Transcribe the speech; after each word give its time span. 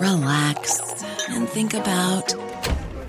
relax, 0.00 0.80
and 1.28 1.48
think 1.48 1.74
about 1.74 2.34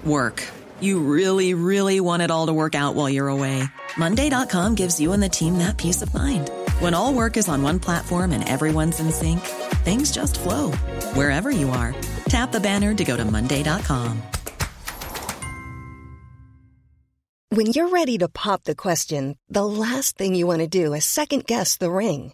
work. 0.05 0.44
You 0.80 1.00
really, 1.00 1.54
really 1.54 2.00
want 2.00 2.22
it 2.22 2.32
all 2.32 2.48
to 2.48 2.54
work 2.54 2.76
out 2.76 2.96
while 2.96 3.10
you're 3.10 3.30
away. 3.30 3.64
Monday.com 3.98 4.76
gives 4.76 5.00
you 5.00 5.14
and 5.14 5.24
the 5.24 5.30
team 5.30 5.58
that 5.60 5.77
peace 5.77 6.02
of 6.02 6.14
mind. 6.14 6.50
When 6.80 6.94
all 6.94 7.14
work 7.14 7.38
is 7.38 7.48
on 7.48 7.64
one 7.64 7.80
platform 7.80 8.32
and 8.32 8.48
everyone's 8.48 9.00
in 9.00 9.12
sync, 9.12 9.40
things 9.86 10.12
just 10.12 10.40
flow 10.40 10.72
wherever 11.14 11.52
you 11.52 11.70
are. 11.70 11.96
Tap 12.26 12.52
the 12.52 12.60
banner 12.60 12.94
to 12.94 13.04
go 13.04 13.18
to 13.18 13.26
Monday.com. 13.26 14.22
When 17.50 17.68
you're 17.68 17.90
ready 17.90 18.18
to 18.18 18.27
pop 18.30 18.63
the 18.63 18.74
question, 18.74 19.38
the 19.48 19.63
last 19.63 20.18
thing 20.18 20.34
you 20.34 20.48
want 20.48 20.62
to 20.62 20.68
do 20.68 20.94
is 20.96 21.05
second 21.05 21.46
guess 21.46 21.77
the 21.77 21.91
ring. 21.91 22.34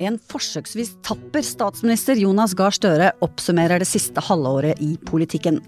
En 0.00 0.16
forsøksvis 0.32 0.94
tapper 1.04 1.44
statsminister 1.44 2.16
Jonas 2.16 2.54
Gahr 2.56 2.72
Støre 2.72 3.10
oppsummerer 3.20 3.82
det 3.82 3.88
siste 3.90 4.22
halvåret 4.24 4.80
i 4.80 4.94
politikken. 5.10 5.58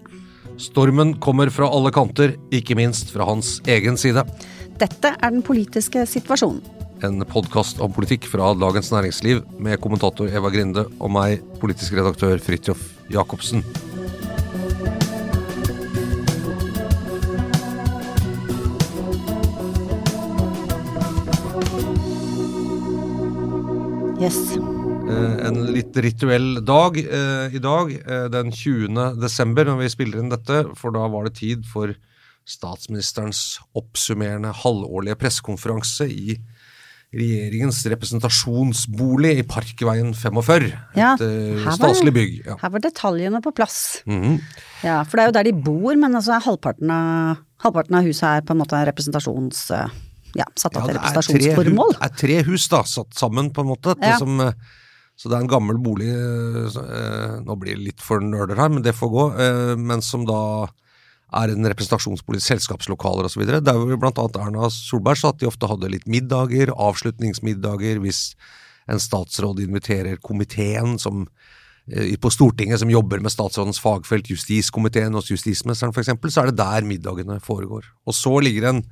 Stormen 0.56 1.12
kommer 1.20 1.52
fra 1.52 1.68
alle 1.68 1.92
kanter, 1.92 2.32
ikke 2.52 2.76
minst 2.78 3.12
fra 3.12 3.26
hans 3.28 3.58
egen 3.68 3.98
side. 4.00 4.24
Dette 4.80 5.12
er 5.12 5.34
den 5.34 5.44
politiske 5.44 6.06
situasjonen. 6.08 6.62
En 7.04 7.20
podkast 7.28 7.80
om 7.82 7.92
politikk 7.92 8.24
fra 8.30 8.54
Dagens 8.56 8.88
Næringsliv 8.94 9.42
med 9.60 9.80
kommentator 9.84 10.32
Eva 10.32 10.52
Grinde 10.54 10.86
og 10.96 11.12
meg, 11.12 11.42
politisk 11.60 11.98
redaktør 11.98 12.40
Fridtjof 12.40 12.80
Jacobsen. 13.12 13.66
Yes. 24.22 24.38
Eh, 24.54 25.36
en 25.48 25.56
litt 25.74 25.96
rituell 25.98 26.60
dag 26.62 26.94
eh, 27.02 27.54
i 27.56 27.60
dag, 27.62 27.90
eh, 27.90 28.26
den 28.30 28.52
20. 28.54 29.16
desember, 29.18 29.66
når 29.66 29.80
vi 29.80 29.88
spiller 29.90 30.22
inn 30.22 30.30
dette, 30.30 30.60
for 30.78 30.94
da 30.94 31.08
var 31.10 31.26
det 31.26 31.34
tid 31.40 31.64
for 31.66 31.90
statsministerens 32.46 33.58
oppsummerende 33.78 34.52
halvårlige 34.62 35.18
pressekonferanse 35.18 36.06
i 36.10 36.36
regjeringens 37.12 37.82
representasjonsbolig 37.92 39.34
i 39.42 39.46
Parkveien 39.48 40.14
45. 40.16 40.70
Ja, 40.96 41.10
et 41.18 41.26
eh, 41.26 41.66
staselig 41.74 42.14
bygg. 42.16 42.38
Ja. 42.46 42.56
Her 42.62 42.72
var 42.76 42.86
detaljene 42.86 43.42
på 43.44 43.52
plass. 43.58 43.80
Mhm. 44.06 44.38
Ja, 44.86 45.02
For 45.02 45.18
det 45.18 45.24
er 45.26 45.32
jo 45.32 45.36
der 45.40 45.50
de 45.50 45.56
bor, 45.66 45.98
men 45.98 46.14
altså 46.14 46.38
halvparten 46.46 46.94
av, 46.94 47.42
halvparten 47.66 47.98
av 47.98 48.06
huset 48.06 48.28
er 48.30 48.46
på 48.46 48.54
en 48.54 48.62
måte 48.62 48.86
representasjons... 48.86 49.66
eh, 49.76 50.00
Ja, 50.38 50.46
satt 50.56 50.76
av 50.76 50.86
til 50.88 50.96
Ja, 50.96 51.00
det 51.02 51.14
representasjonsformål. 51.14 51.96
Det 51.96 52.06
er 52.06 52.14
tre 52.22 52.38
hus 52.48 52.68
da, 52.72 52.82
satt 52.88 53.18
sammen 53.18 53.50
på 53.52 53.64
en 53.64 53.72
måte. 53.72 53.94
Det 53.98 54.12
Ja. 54.12 54.18
som, 54.18 54.40
eh, 54.40 54.52
så 55.16 55.28
det 55.28 55.36
er 55.36 55.42
en 55.42 55.48
gammel 55.48 55.78
bolig, 55.82 56.08
eh, 56.08 56.66
eh, 56.66 57.40
nå 57.40 57.58
blir 57.58 57.76
det 57.76 57.84
litt 57.84 58.00
for 58.00 58.20
nerder 58.20 58.56
her, 58.56 58.68
men 58.68 58.82
det 58.82 58.94
får 58.94 59.10
gå, 59.10 59.78
men 59.78 60.00
som 60.02 60.24
da 60.24 60.68
er 61.34 61.48
en 61.48 61.64
representasjonsbolig, 61.64 62.42
selskapslokaler 62.42 63.24
osv. 63.24 63.46
Der 63.46 63.60
hvor 63.60 63.96
annet 63.96 64.36
Erna 64.36 64.68
Solberg 64.68 65.16
sa 65.16 65.28
at 65.30 65.38
de 65.38 65.46
ofte 65.46 65.66
hadde 65.66 65.90
litt 65.90 66.06
middager, 66.06 66.68
avslutningsmiddager, 66.68 68.00
hvis 68.00 68.34
en 68.88 68.98
statsråd 68.98 69.60
inviterer 69.60 70.16
komiteen 70.20 70.98
som 70.98 71.26
på 71.90 72.30
Stortinget 72.30 72.78
som 72.78 72.90
jobber 72.90 73.20
med 73.20 73.32
statsrådens 73.32 73.80
fagfelt, 73.82 74.28
justiskomiteen 74.30 75.14
hos 75.14 75.30
justisministeren 75.30 75.90
f.eks., 75.92 76.14
så 76.30 76.42
er 76.42 76.50
det 76.52 76.60
der 76.60 76.86
middagene 76.86 77.40
foregår. 77.42 77.82
Og 78.06 78.14
så 78.14 78.38
ligger 78.40 78.68
en 78.68 78.84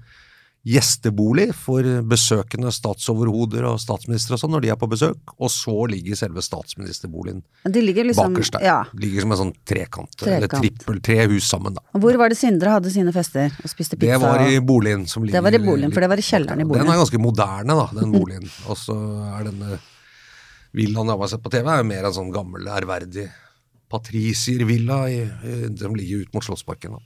gjestebolig 0.66 1.46
for 1.56 1.86
besøkende 2.04 2.68
statsoverhoder 2.74 3.64
og 3.70 3.78
statsministre 3.80 4.36
og 4.36 4.42
sånn 4.42 4.52
når 4.52 4.64
de 4.66 4.72
er 4.74 4.78
på 4.80 4.88
besøk, 4.92 5.32
og 5.40 5.48
så 5.52 5.76
ligger 5.88 6.18
selve 6.18 6.44
statsministerboligen 6.44 7.40
De 7.64 7.80
ligger 7.80 8.04
liksom 8.10 8.34
bakerst 8.36 8.58
der. 8.58 8.66
Ja. 8.68 8.78
Ligger 8.92 9.24
som 9.24 9.32
en 9.32 9.40
sånn 9.40 9.54
trekant, 9.64 10.26
eller 10.26 10.52
trippel, 10.52 11.00
tre 11.04 11.16
hus 11.32 11.48
sammen 11.48 11.78
da. 11.78 11.84
Og 11.96 12.04
Hvor 12.04 12.20
var 12.20 12.32
det 12.32 12.36
Sindre 12.40 12.74
hadde 12.76 12.92
sine 12.92 13.14
fester 13.16 13.48
og 13.56 13.72
spiste 13.72 13.96
pizza? 13.96 14.18
Det 14.18 14.20
var 14.20 14.44
i 14.44 14.60
boligen 14.60 15.06
som 15.08 15.24
ligger 15.24 15.40
Det 15.40 15.46
var 15.48 15.56
i 15.56 15.64
boligen, 15.64 15.94
for 15.96 16.04
det 16.04 16.12
var 16.12 16.20
i 16.20 16.26
kjelleren 16.28 16.60
i 16.60 16.68
boligen. 16.68 16.86
Den 16.86 16.94
er 16.94 17.04
ganske 17.04 17.22
moderne 17.24 17.78
da, 17.80 17.86
den 17.96 18.12
boligen. 18.12 18.50
Og 18.68 18.76
så 18.80 18.96
er 19.32 19.48
denne 19.48 19.80
villaen 20.76 21.08
jeg 21.08 21.22
har 21.24 21.32
sett 21.32 21.42
på 21.44 21.52
TV, 21.52 21.64
er 21.72 21.80
jo 21.80 21.88
mer 21.88 22.10
en 22.10 22.20
sånn 22.20 22.34
gammel, 22.34 22.68
ærverdig 22.68 23.30
patriciervilla 23.90 24.98
som 25.80 25.96
ligger 25.98 26.22
ut 26.24 26.34
mot 26.36 26.44
Slottsparken. 26.46 26.96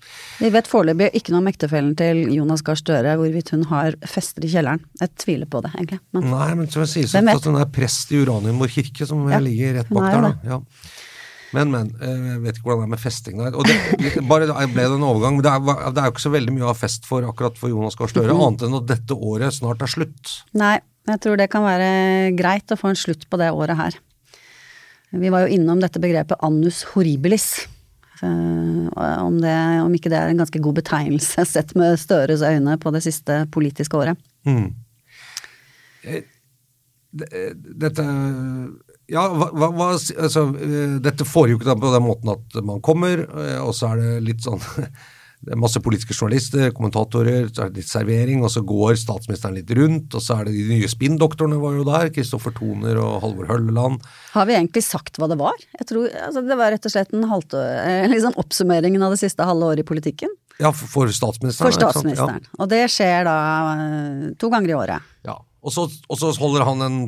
Vi 0.41 0.51
vet 0.55 0.69
foreløpig 0.71 1.11
ikke 1.19 1.33
noe 1.35 1.43
om 1.43 1.49
ektefellen 1.51 1.95
til 1.99 2.25
Jonas 2.35 2.63
Gahr 2.67 2.79
Støre, 2.81 3.17
hvorvidt 3.21 3.51
hun 3.55 3.65
har 3.71 3.97
fester 4.09 4.45
i 4.45 4.51
kjelleren. 4.53 4.85
Jeg 5.01 5.15
tviler 5.25 5.49
på 5.51 5.63
det, 5.65 5.73
egentlig. 5.79 6.01
Men 6.13 6.31
Nei, 6.31 6.51
men 6.61 6.67
Hvem 6.69 7.27
vet? 7.31 7.35
at 7.41 7.49
den 7.49 7.57
er 7.61 7.73
prest 7.73 8.13
i 8.13 8.21
Uranienborg 8.23 8.71
kirke, 8.77 9.07
som 9.09 9.25
Ja, 9.31 9.41
ligger 9.43 9.81
rett 9.81 9.91
bak 9.91 10.09
er 10.13 10.21
der. 10.21 10.31
Da. 10.45 10.55
Ja. 10.55 10.61
Men, 11.55 11.71
men. 11.71 11.91
eh, 12.03 12.23
Jeg 12.35 12.41
vet 12.43 12.57
ikke 12.59 12.65
hvordan 12.67 12.81
det 12.81 12.87
er 12.89 12.95
med 12.97 13.03
festing 13.05 13.39
der. 13.39 13.55
Og 13.55 13.65
det, 13.69 13.77
bare 14.27 14.49
ble 14.73 14.89
det 14.89 14.97
en 14.97 15.05
overgang. 15.07 15.37
Det 15.45 15.51
er, 15.53 15.61
det 15.95 16.01
er 16.03 16.09
jo 16.09 16.15
ikke 16.17 16.25
så 16.27 16.33
veldig 16.35 16.55
mye 16.57 16.67
av 16.73 16.81
fest 16.81 17.07
for 17.07 17.23
akkurat 17.29 17.57
for 17.61 17.71
Jonas 17.71 17.95
Gahr 17.95 18.11
Støre, 18.11 18.33
Mhm. 18.35 18.43
annet 18.49 18.65
enn 18.67 18.75
at 18.81 18.87
dette 18.91 19.15
året 19.15 19.55
snart 19.55 19.83
er 19.83 19.87
slutt. 19.87 20.43
nei, 20.55 20.81
jeg 21.07 21.21
tror 21.21 21.37
det 21.37 21.51
kan 21.53 21.63
være 21.63 22.35
greit 22.35 22.67
å 22.73 22.79
få 22.81 22.89
en 22.91 22.97
slutt 22.99 23.29
på 23.31 23.39
det 23.39 23.53
året 23.53 23.77
her. 23.77 23.95
Vi 25.21 25.31
var 25.33 25.45
jo 25.45 25.55
innom 25.57 25.81
dette 25.83 26.01
begrepet 26.03 26.41
annus 26.45 26.83
horribilis. 26.95 27.49
Eh, 28.23 29.21
Om, 29.25 29.41
det, 29.43 29.55
om 29.83 29.95
ikke 29.95 30.11
det 30.13 30.19
er 30.21 30.31
en 30.33 30.41
ganske 30.43 30.61
god 30.63 30.79
betegnelse 30.81 31.45
sett 31.55 31.75
med 31.79 31.99
Støres 32.01 32.45
øyne 32.47 32.79
på 32.81 32.93
det 32.95 33.03
siste 33.07 33.45
politiske 33.55 33.99
året. 33.99 34.21
Mm. 34.47 34.73
Dette 37.15 38.05
Ja, 39.09 39.25
hva, 39.31 39.69
hva, 39.71 39.91
altså, 39.95 40.47
Dette 41.05 41.27
foregår 41.29 41.65
da 41.69 41.77
på 41.79 41.93
den 41.95 42.05
måten 42.05 42.33
at 42.35 42.57
man 42.65 42.83
kommer, 42.85 43.23
og 43.63 43.75
så 43.77 43.93
er 43.93 44.03
det 44.03 44.25
litt 44.31 44.45
sånn 44.45 44.61
det 45.45 45.53
er 45.55 45.61
masse 45.61 45.81
politiske 45.85 46.15
journalister, 46.17 46.71
kommentatorer, 46.77 47.49
så 47.51 47.65
er 47.65 47.73
det 47.73 47.83
litt 47.83 47.91
servering, 47.91 48.45
og 48.45 48.53
så 48.53 48.63
går 48.65 48.97
statsministeren 49.01 49.57
litt 49.59 49.73
rundt, 49.77 50.15
og 50.17 50.25
så 50.25 50.39
er 50.39 50.49
det 50.49 50.55
de 50.57 50.65
nye 50.71 50.91
spinndoktorene 50.91 51.59
var 51.61 51.77
jo 51.77 51.85
der, 51.89 52.11
Kristoffer 52.15 52.55
Toner 52.57 53.01
og 53.03 53.19
Halvor 53.25 53.51
Hølleland. 53.53 54.05
Har 54.33 54.49
vi 54.49 54.57
egentlig 54.57 54.85
sagt 54.87 55.21
hva 55.21 55.29
det 55.31 55.39
var? 55.41 55.59
Jeg 55.79 55.89
tror 55.91 56.09
altså, 56.09 56.45
Det 56.49 56.59
var 56.61 56.75
rett 56.75 56.89
og 56.89 56.95
slett 56.95 57.13
en 57.15 57.29
halte, 57.31 57.61
eh, 57.83 58.07
liksom 58.13 58.39
oppsummeringen 58.41 59.05
av 59.05 59.15
det 59.15 59.21
siste 59.23 59.47
halve 59.47 59.75
året 59.75 59.85
i 59.85 59.89
politikken. 59.89 60.33
Ja, 60.63 60.71
for, 60.73 61.11
statsministeren. 61.11 61.71
For 61.71 61.77
statsministeren. 61.77 62.45
Og 62.59 62.71
det 62.71 62.85
skjer 62.95 63.27
da 63.29 63.39
eh, 63.75 64.29
to 64.41 64.51
ganger 64.53 64.73
i 64.73 64.79
året. 64.79 65.13
Ja. 65.27 65.35
ja. 65.35 65.41
Og, 65.65 65.73
så, 65.75 65.89
og 65.89 66.21
så 66.21 66.33
holder 66.39 66.67
han 66.69 66.85
en 66.85 67.01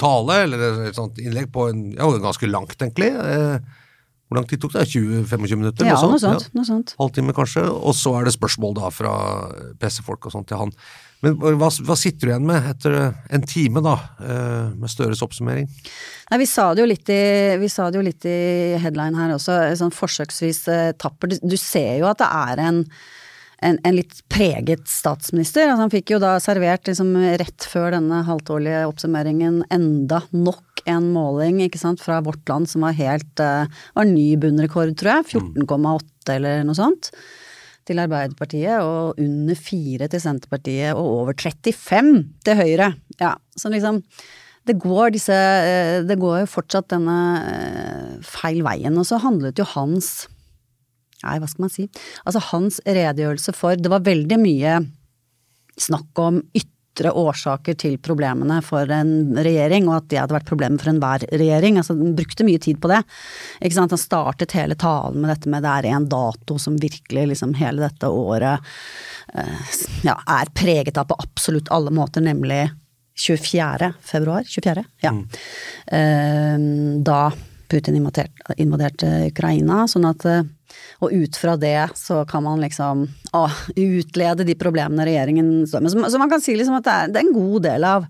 tale, 0.00 0.42
eller 0.44 0.88
et 0.88 0.98
sånt 0.98 1.18
innlegg, 1.22 1.50
på 1.54 1.68
en, 1.70 1.86
ja, 1.94 2.08
ganske 2.22 2.48
langt 2.50 2.76
egentlig. 2.78 3.12
Eh, 3.14 3.82
hvor 4.28 4.38
lang 4.40 4.46
tid 4.48 4.60
tok 4.62 4.72
det? 4.72 4.86
20-25 4.88 5.56
minutter? 5.60 5.86
Ja, 5.86 5.94
noe 6.00 6.16
Ja. 6.18 6.18
sånt. 6.18 6.48
Noe 6.56 6.64
sånt. 6.64 6.94
halvtime 6.98 7.34
kanskje, 7.36 7.64
og 7.70 7.94
så 7.94 8.14
er 8.20 8.24
det 8.24 8.34
spørsmål 8.34 8.74
da 8.78 8.90
fra 8.90 9.12
pressefolk 9.78 10.26
og 10.26 10.32
sånt 10.32 10.48
til 10.48 10.56
han. 10.58 10.72
Men 11.24 11.36
hva, 11.40 11.70
hva 11.86 11.96
sitter 11.96 12.26
du 12.26 12.32
igjen 12.32 12.44
med 12.48 12.66
etter 12.68 13.14
en 13.32 13.42
time 13.48 13.80
da, 13.84 13.94
eh, 14.20 14.70
med 14.76 14.90
Støres 14.92 15.22
oppsummering? 15.24 15.68
Nei, 16.30 16.38
vi 16.42 16.46
sa 16.50 16.74
det 16.74 16.82
jo 16.84 16.88
litt 16.90 17.08
i, 17.08 17.56
vi 17.60 17.68
sa 17.72 17.86
det 17.90 17.96
jo 18.00 18.04
litt 18.04 18.26
i 18.28 18.76
headline 18.82 19.16
her 19.16 19.32
også, 19.36 19.56
sånn 19.80 19.94
forsøksvis 19.94 20.68
eh, 20.68 20.92
tapper. 21.00 21.32
Du, 21.32 21.38
du 21.54 21.56
ser 21.56 22.00
jo 22.02 22.10
at 22.10 22.18
det 22.20 22.28
er 22.28 22.60
en, 22.66 22.82
en, 23.64 23.78
en 23.82 23.96
litt 23.96 24.20
preget 24.32 24.84
statsminister. 24.90 25.68
Altså, 25.68 25.86
han 25.86 25.92
fikk 25.92 26.14
jo 26.14 26.20
da 26.22 26.36
servert 26.42 26.88
liksom 26.88 27.14
rett 27.40 27.66
før 27.70 27.96
denne 27.96 28.20
halvtårlige 28.28 28.84
oppsummeringen 28.90 29.62
enda 29.74 30.20
nok 30.32 30.84
en 30.90 31.08
måling 31.14 31.62
ikke 31.64 31.80
sant, 31.80 32.02
fra 32.04 32.20
Vårt 32.24 32.44
Land 32.50 32.68
som 32.70 32.84
var 32.84 32.96
helt 32.98 33.40
uh, 33.40 33.64
var 33.96 34.08
ny 34.08 34.34
bunnrekord, 34.40 34.92
tror 35.00 35.18
jeg. 35.18 35.40
14,8 35.40 36.36
eller 36.36 36.64
noe 36.68 36.76
sånt 36.78 37.10
til 37.84 38.00
Arbeiderpartiet, 38.00 38.80
og 38.80 39.18
under 39.20 39.58
4 39.60 40.08
til 40.08 40.22
Senterpartiet, 40.22 40.94
og 40.96 41.24
over 41.24 41.36
35 41.36 42.14
til 42.46 42.56
Høyre. 42.56 42.94
Ja, 43.20 43.34
så 43.60 43.72
liksom 43.72 44.00
det 44.64 44.78
går 44.80 45.12
disse 45.12 45.34
eh, 45.36 45.98
Det 46.08 46.16
går 46.20 46.38
jo 46.40 46.52
fortsatt 46.54 46.88
denne 46.94 47.16
eh, 47.50 48.12
feil 48.24 48.62
veien. 48.64 48.96
Og 48.96 49.04
så 49.08 49.20
handlet 49.20 49.60
jo 49.60 49.66
hans 49.74 50.24
Nei, 51.24 51.40
hva 51.40 51.48
skal 51.50 51.66
man 51.66 51.72
si? 51.72 51.88
Altså 52.24 52.42
hans 52.52 52.80
redegjørelse 52.84 53.56
for 53.56 53.80
Det 53.80 53.92
var 53.92 54.04
veldig 54.06 54.38
mye 54.40 54.78
snakk 55.80 56.20
om 56.22 56.38
ytre 56.54 57.10
årsaker 57.18 57.74
til 57.80 57.96
problemene 57.98 58.60
for 58.62 58.90
en 58.94 59.34
regjering, 59.34 59.88
og 59.88 59.96
at 59.96 60.10
det 60.12 60.20
hadde 60.20 60.36
vært 60.36 60.46
problemet 60.46 60.82
for 60.82 60.92
enhver 60.92 61.24
regjering. 61.32 61.80
Altså, 61.80 61.96
den 61.98 62.14
brukte 62.14 62.46
mye 62.46 62.60
tid 62.62 62.78
på 62.82 62.90
det. 62.92 63.00
Ikke 63.58 63.78
sant? 63.78 63.94
Han 63.96 64.02
startet 64.02 64.54
hele 64.54 64.76
talen 64.78 65.18
med 65.24 65.32
dette 65.32 65.50
med 65.50 65.66
det 65.66 65.72
er 65.72 65.90
en 65.90 66.06
dato 66.10 66.60
som 66.62 66.78
virkelig 66.78 67.26
liksom 67.32 67.56
hele 67.58 67.82
dette 67.88 68.06
året 68.06 68.62
eh, 69.34 69.74
ja, 70.06 70.14
er 70.38 70.54
preget 70.54 71.00
av 71.00 71.10
på 71.10 71.18
absolutt 71.18 71.72
alle 71.74 71.90
måter, 71.94 72.22
nemlig 72.22 72.68
24. 73.18 73.92
februar. 74.00 74.46
24. 74.46 74.84
Ja. 75.02 75.10
Mm. 75.10 75.26
Eh, 75.98 77.02
da 77.02 77.32
Putin 77.68 77.98
invaderte 77.98 79.10
Ukraina. 79.30 79.84
Sånn 79.90 80.06
at 80.08 80.24
eh, 80.28 80.44
og 81.02 81.12
ut 81.12 81.36
fra 81.36 81.56
det 81.60 81.78
så 81.98 82.22
kan 82.28 82.44
man 82.46 82.62
liksom 82.62 83.06
å, 83.34 83.46
utlede 83.76 84.46
de 84.46 84.56
problemene 84.58 85.06
regjeringen 85.06 85.64
står 85.68 85.84
med. 85.84 85.92
Så, 85.92 86.04
så, 86.12 86.20
man 86.22 86.32
kan 86.32 86.44
si 86.44 86.54
liksom 86.56 86.78
at 86.78 86.86
det 86.86 86.94
er, 86.94 87.10
det 87.12 87.20
er 87.20 87.26
en 87.26 87.36
god 87.36 87.66
del 87.66 87.88
av 87.88 88.06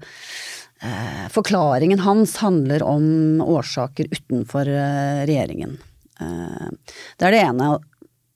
eh, 0.83 1.25
forklaringen 1.35 2.05
hans 2.05 2.37
handler 2.43 2.85
om 2.87 3.41
årsaker 3.45 4.11
utenfor 4.13 4.71
eh, 4.71 5.25
regjeringen. 5.29 5.79
Eh, 6.21 6.95
det 7.19 7.29
er 7.29 7.37
det 7.37 7.43
ene. 7.47 7.73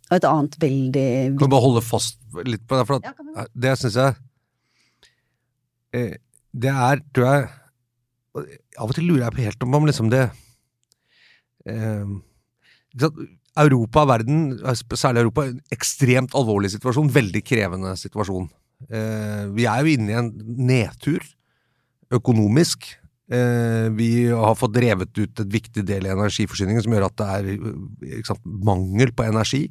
Og 0.08 0.16
et 0.16 0.24
annet 0.24 0.54
veldig 0.62 1.08
Kan 1.36 1.50
du 1.50 1.52
bare 1.52 1.66
holde 1.66 1.84
fast 1.84 2.16
litt 2.48 2.64
på 2.64 2.78
det? 2.78 2.86
For 2.88 2.96
at, 2.96 3.08
ja, 3.36 3.44
det 3.52 3.74
syns 3.76 3.98
jeg 4.00 4.14
eh, 5.98 6.14
Det 6.48 6.72
er, 6.72 7.02
tror 7.12 7.26
jeg 7.28 8.46
Av 8.80 8.88
og 8.88 8.94
til 8.96 9.08
lurer 9.10 9.26
jeg 9.26 9.36
på 9.36 9.44
helt 9.44 9.66
om, 9.66 9.76
om 9.76 9.88
liksom 9.88 10.08
det 10.12 10.22
eh, 11.68 12.16
Europa 13.58 14.04
og 14.04 14.12
verden, 14.12 14.44
særlig 14.94 15.24
Europa, 15.24 15.48
en 15.48 15.60
ekstremt 15.74 16.36
alvorlig 16.38 16.72
situasjon. 16.74 17.10
Veldig 17.14 17.42
krevende 17.46 17.94
situasjon. 17.98 18.48
Eh, 18.86 19.44
vi 19.56 19.66
er 19.66 19.82
jo 19.82 19.92
inne 19.96 20.12
i 20.12 20.18
en 20.20 20.30
nedtur 20.68 21.24
økonomisk. 22.14 22.86
Eh, 23.28 23.88
vi 23.92 24.28
har 24.30 24.56
fått 24.56 24.76
drevet 24.76 25.12
ut 25.18 25.42
et 25.42 25.52
viktig 25.52 25.84
del 25.84 26.06
i 26.06 26.14
energiforsyningen 26.14 26.84
som 26.84 26.94
gjør 26.94 27.08
at 27.10 27.18
det 27.20 27.28
er 27.28 28.22
sant, 28.24 28.44
mangel 28.46 29.12
på 29.12 29.26
energi. 29.28 29.66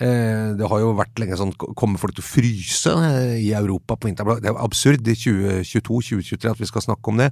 Eh, 0.00 0.54
det 0.56 0.68
har 0.70 0.80
jo 0.80 0.94
vært 0.96 1.18
lenge 1.20 1.36
sånn 1.36 1.50
Kommer 1.76 2.00
folk 2.00 2.14
til 2.16 2.24
å 2.24 2.30
fryse 2.30 2.92
i 3.36 3.50
Europa 3.52 3.98
på 3.98 4.08
vinteren? 4.08 4.40
Det 4.40 4.48
er 4.48 4.62
absurd 4.64 5.04
i 5.04 5.16
2022-2023 5.18 6.54
at 6.54 6.62
vi 6.62 6.70
skal 6.70 6.86
snakke 6.86 7.12
om 7.12 7.20
det. 7.20 7.28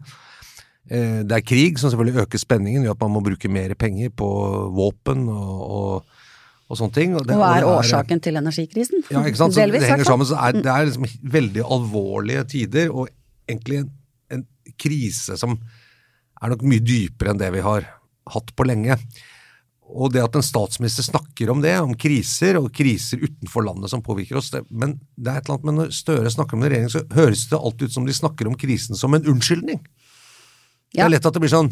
Eh, 0.91 1.21
det 1.23 1.37
er 1.37 1.47
krig 1.47 1.79
som 1.79 1.93
selvfølgelig 1.93 2.25
øker 2.25 2.43
spenningen, 2.43 2.87
gjør 2.87 2.97
at 2.97 3.05
man 3.05 3.15
må 3.15 3.23
bruke 3.23 3.51
mer 3.53 3.77
penger 3.79 4.11
på 4.11 4.29
våpen 4.75 5.29
og, 5.31 5.61
og, 5.63 6.25
og 6.67 6.81
sånne 6.81 6.97
ting. 6.97 7.15
Og, 7.15 7.27
det, 7.29 7.39
Hva 7.39 7.53
er, 7.61 7.67
og 7.69 7.79
årsaken 7.79 8.23
til 8.25 8.41
energikrisen. 8.41 9.05
Ja, 9.13 9.23
ikke 9.23 9.39
sant. 9.39 9.55
Så 9.55 9.63
Delvis, 9.63 9.85
det 9.85 9.93
henger 9.93 10.11
sammen. 10.11 10.27
Så 10.27 10.39
er, 10.41 10.59
det 10.59 10.73
er 10.73 10.89
liksom 10.89 11.07
veldig 11.39 11.67
alvorlige 11.79 12.47
tider, 12.57 12.91
og 12.91 13.07
egentlig 13.51 13.85
en, 13.85 13.93
en 14.35 14.47
krise 14.81 15.39
som 15.39 15.55
er 16.41 16.55
nok 16.55 16.65
mye 16.67 16.83
dypere 16.83 17.35
enn 17.35 17.43
det 17.43 17.53
vi 17.55 17.63
har 17.63 17.87
hatt 18.35 18.51
på 18.57 18.67
lenge. 18.67 18.99
Og 19.91 20.13
det 20.15 20.23
at 20.23 20.37
en 20.39 20.45
statsminister 20.47 21.07
snakker 21.07 21.51
om 21.51 21.63
det, 21.63 21.73
om 21.83 21.95
kriser 21.99 22.59
og 22.61 22.71
kriser 22.75 23.23
utenfor 23.23 23.65
landet 23.67 23.91
som 23.91 24.03
påvirker 24.07 24.39
oss 24.39 24.53
det, 24.55 24.63
Men 24.71 24.99
det 25.17 25.33
er 25.33 25.41
et 25.41 25.49
eller 25.49 25.59
annet 25.59 25.67
med 25.67 25.79
når 25.81 25.95
Støre 25.95 26.31
snakker 26.31 26.57
om 26.57 26.63
det 26.63 26.71
i 26.71 26.75
regjering, 26.75 26.93
så 26.95 27.07
høres 27.15 27.47
det 27.51 27.59
alltid 27.59 27.91
ut 27.91 27.97
som 27.97 28.07
de 28.07 28.15
snakker 28.15 28.51
om 28.51 28.59
krisen 28.59 28.99
som 28.99 29.15
en 29.15 29.27
unnskyldning. 29.35 29.83
Det 30.95 31.05
er 31.05 31.13
lett 31.13 31.27
at 31.27 31.37
det 31.37 31.43
blir 31.43 31.53
sånn 31.53 31.71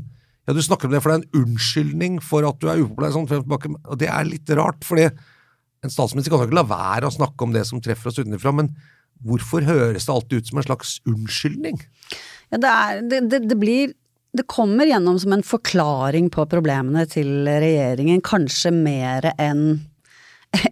ja, 0.49 0.55
du 0.57 0.63
snakker 0.65 0.89
om 0.89 0.95
det 0.95 1.03
for 1.05 1.13
det 1.13 1.19
er 1.19 1.25
en 1.27 1.43
unnskyldning 1.43 2.15
for 2.25 2.47
at 2.49 2.57
du 2.63 2.71
er 2.73 2.81
upopulær. 2.81 3.13
Sånn, 3.13 3.27
og 3.29 3.99
det 4.01 4.09
er 4.09 4.25
litt 4.25 4.49
rart, 4.57 4.81
fordi 4.87 5.05
en 5.85 5.93
statsminister 5.93 6.33
kan 6.33 6.41
jo 6.41 6.49
ikke 6.49 6.57
la 6.57 6.65
være 6.71 7.11
å 7.11 7.13
snakke 7.13 7.45
om 7.45 7.53
det 7.53 7.67
som 7.69 7.83
treffer 7.85 8.09
oss 8.09 8.17
utenfra, 8.17 8.55
men 8.57 8.71
hvorfor 9.29 9.67
høres 9.67 10.07
det 10.09 10.15
alltid 10.15 10.41
ut 10.41 10.49
som 10.49 10.61
en 10.63 10.67
slags 10.71 10.95
unnskyldning? 11.05 11.83
Ja, 12.49 12.63
det, 12.63 12.71
er, 12.73 13.03
det, 13.11 13.21
det, 13.29 13.43
det 13.51 13.59
blir 13.61 13.93
det 14.39 14.45
kommer 14.49 14.89
gjennom 14.89 15.19
som 15.21 15.33
en 15.37 15.45
forklaring 15.45 16.29
på 16.33 16.45
problemene 16.51 17.05
til 17.11 17.49
regjeringen, 17.49 18.21
kanskje 18.25 18.73
mer 18.73 19.31
enn 19.37 19.83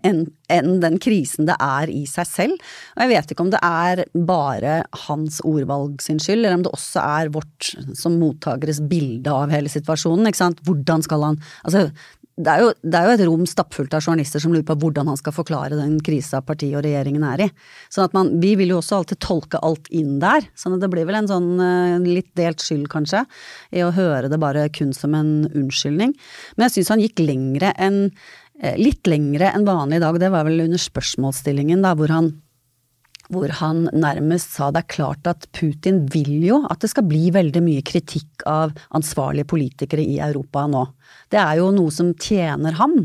enn 0.06 0.25
en 0.52 0.76
den 0.82 0.99
krisen 1.02 1.49
det 1.49 1.56
er 1.62 1.90
i 1.93 2.05
seg 2.08 2.28
selv. 2.28 2.67
Og 2.96 3.05
jeg 3.05 3.12
vet 3.12 3.32
ikke 3.32 3.46
om 3.46 3.52
det 3.52 3.62
er 3.67 4.05
bare 4.28 4.78
hans 5.06 5.40
ordvalg 5.46 6.02
sin 6.05 6.20
skyld, 6.23 6.44
eller 6.44 6.58
om 6.58 6.67
det 6.67 6.75
også 6.76 7.02
er 7.02 7.32
vårt 7.34 7.73
som 7.99 8.19
mottakeres 8.20 8.81
bilde 8.90 9.32
av 9.32 9.52
hele 9.55 9.73
situasjonen. 9.73 10.28
ikke 10.31 10.44
sant? 10.44 10.62
Hvordan 10.67 11.05
skal 11.06 11.31
han 11.31 11.43
Altså, 11.67 11.88
det 12.37 12.52
er, 12.52 12.61
jo, 12.61 12.73
det 12.84 12.99
er 12.99 13.06
jo 13.06 13.12
et 13.14 13.23
rom 13.25 13.44
stappfullt 13.49 13.94
av 13.96 14.02
journalister 14.05 14.43
som 14.43 14.52
lurer 14.52 14.67
på 14.69 14.75
hvordan 14.82 15.08
han 15.08 15.17
skal 15.17 15.32
forklare 15.32 15.78
den 15.78 15.94
krisa 16.05 16.43
partiet 16.44 16.76
og 16.76 16.84
regjeringen 16.84 17.25
er 17.25 17.46
i. 17.46 17.49
Sånn 17.88 18.11
at 18.11 18.17
man, 18.17 18.34
Vi 18.43 18.50
vil 18.61 18.75
jo 18.75 18.81
også 18.82 18.99
alltid 18.99 19.23
tolke 19.25 19.61
alt 19.64 19.88
inn 19.88 20.19
der, 20.20 20.44
sånn 20.52 20.76
at 20.76 20.84
det 20.84 20.90
blir 20.93 21.08
vel 21.08 21.17
en 21.23 21.31
sånn 21.31 21.49
uh, 21.56 21.96
litt 22.05 22.28
delt 22.37 22.61
skyld, 22.61 22.90
kanskje, 22.93 23.25
i 23.73 23.81
å 23.87 23.94
høre 23.96 24.28
det 24.28 24.40
bare 24.43 24.69
kun 24.69 24.93
som 24.93 25.17
en 25.17 25.46
unnskyldning. 25.49 26.12
Men 26.56 26.69
jeg 26.69 26.76
syns 26.76 26.93
han 26.93 27.06
gikk 27.06 27.25
lengre 27.25 27.73
enn 27.81 28.11
Eh, 28.11 28.45
litt 28.80 29.06
lengre 29.08 29.50
enn 29.52 29.66
vanlig 29.68 30.00
i 30.00 30.04
dag, 30.04 30.18
det 30.20 30.32
var 30.32 30.46
vel 30.48 30.64
under 30.64 30.80
spørsmålsstillingen, 30.80 31.82
da, 31.84 31.92
hvor 31.98 32.12
han, 32.12 32.30
hvor 33.32 33.52
han 33.60 33.86
nærmest 33.92 34.54
sa 34.56 34.70
det 34.72 34.84
er 34.84 34.94
klart 34.96 35.28
at 35.30 35.48
Putin 35.56 36.04
vil 36.12 36.38
jo 36.46 36.62
at 36.70 36.80
det 36.84 36.92
skal 36.92 37.08
bli 37.08 37.28
veldig 37.34 37.62
mye 37.64 37.84
kritikk 37.86 38.46
av 38.48 38.74
ansvarlige 38.96 39.50
politikere 39.52 40.04
i 40.04 40.20
Europa 40.24 40.66
nå. 40.70 40.86
Det 41.32 41.40
er 41.42 41.60
jo 41.60 41.72
noe 41.74 41.92
som 41.92 42.14
tjener 42.14 42.78
ham. 42.80 42.96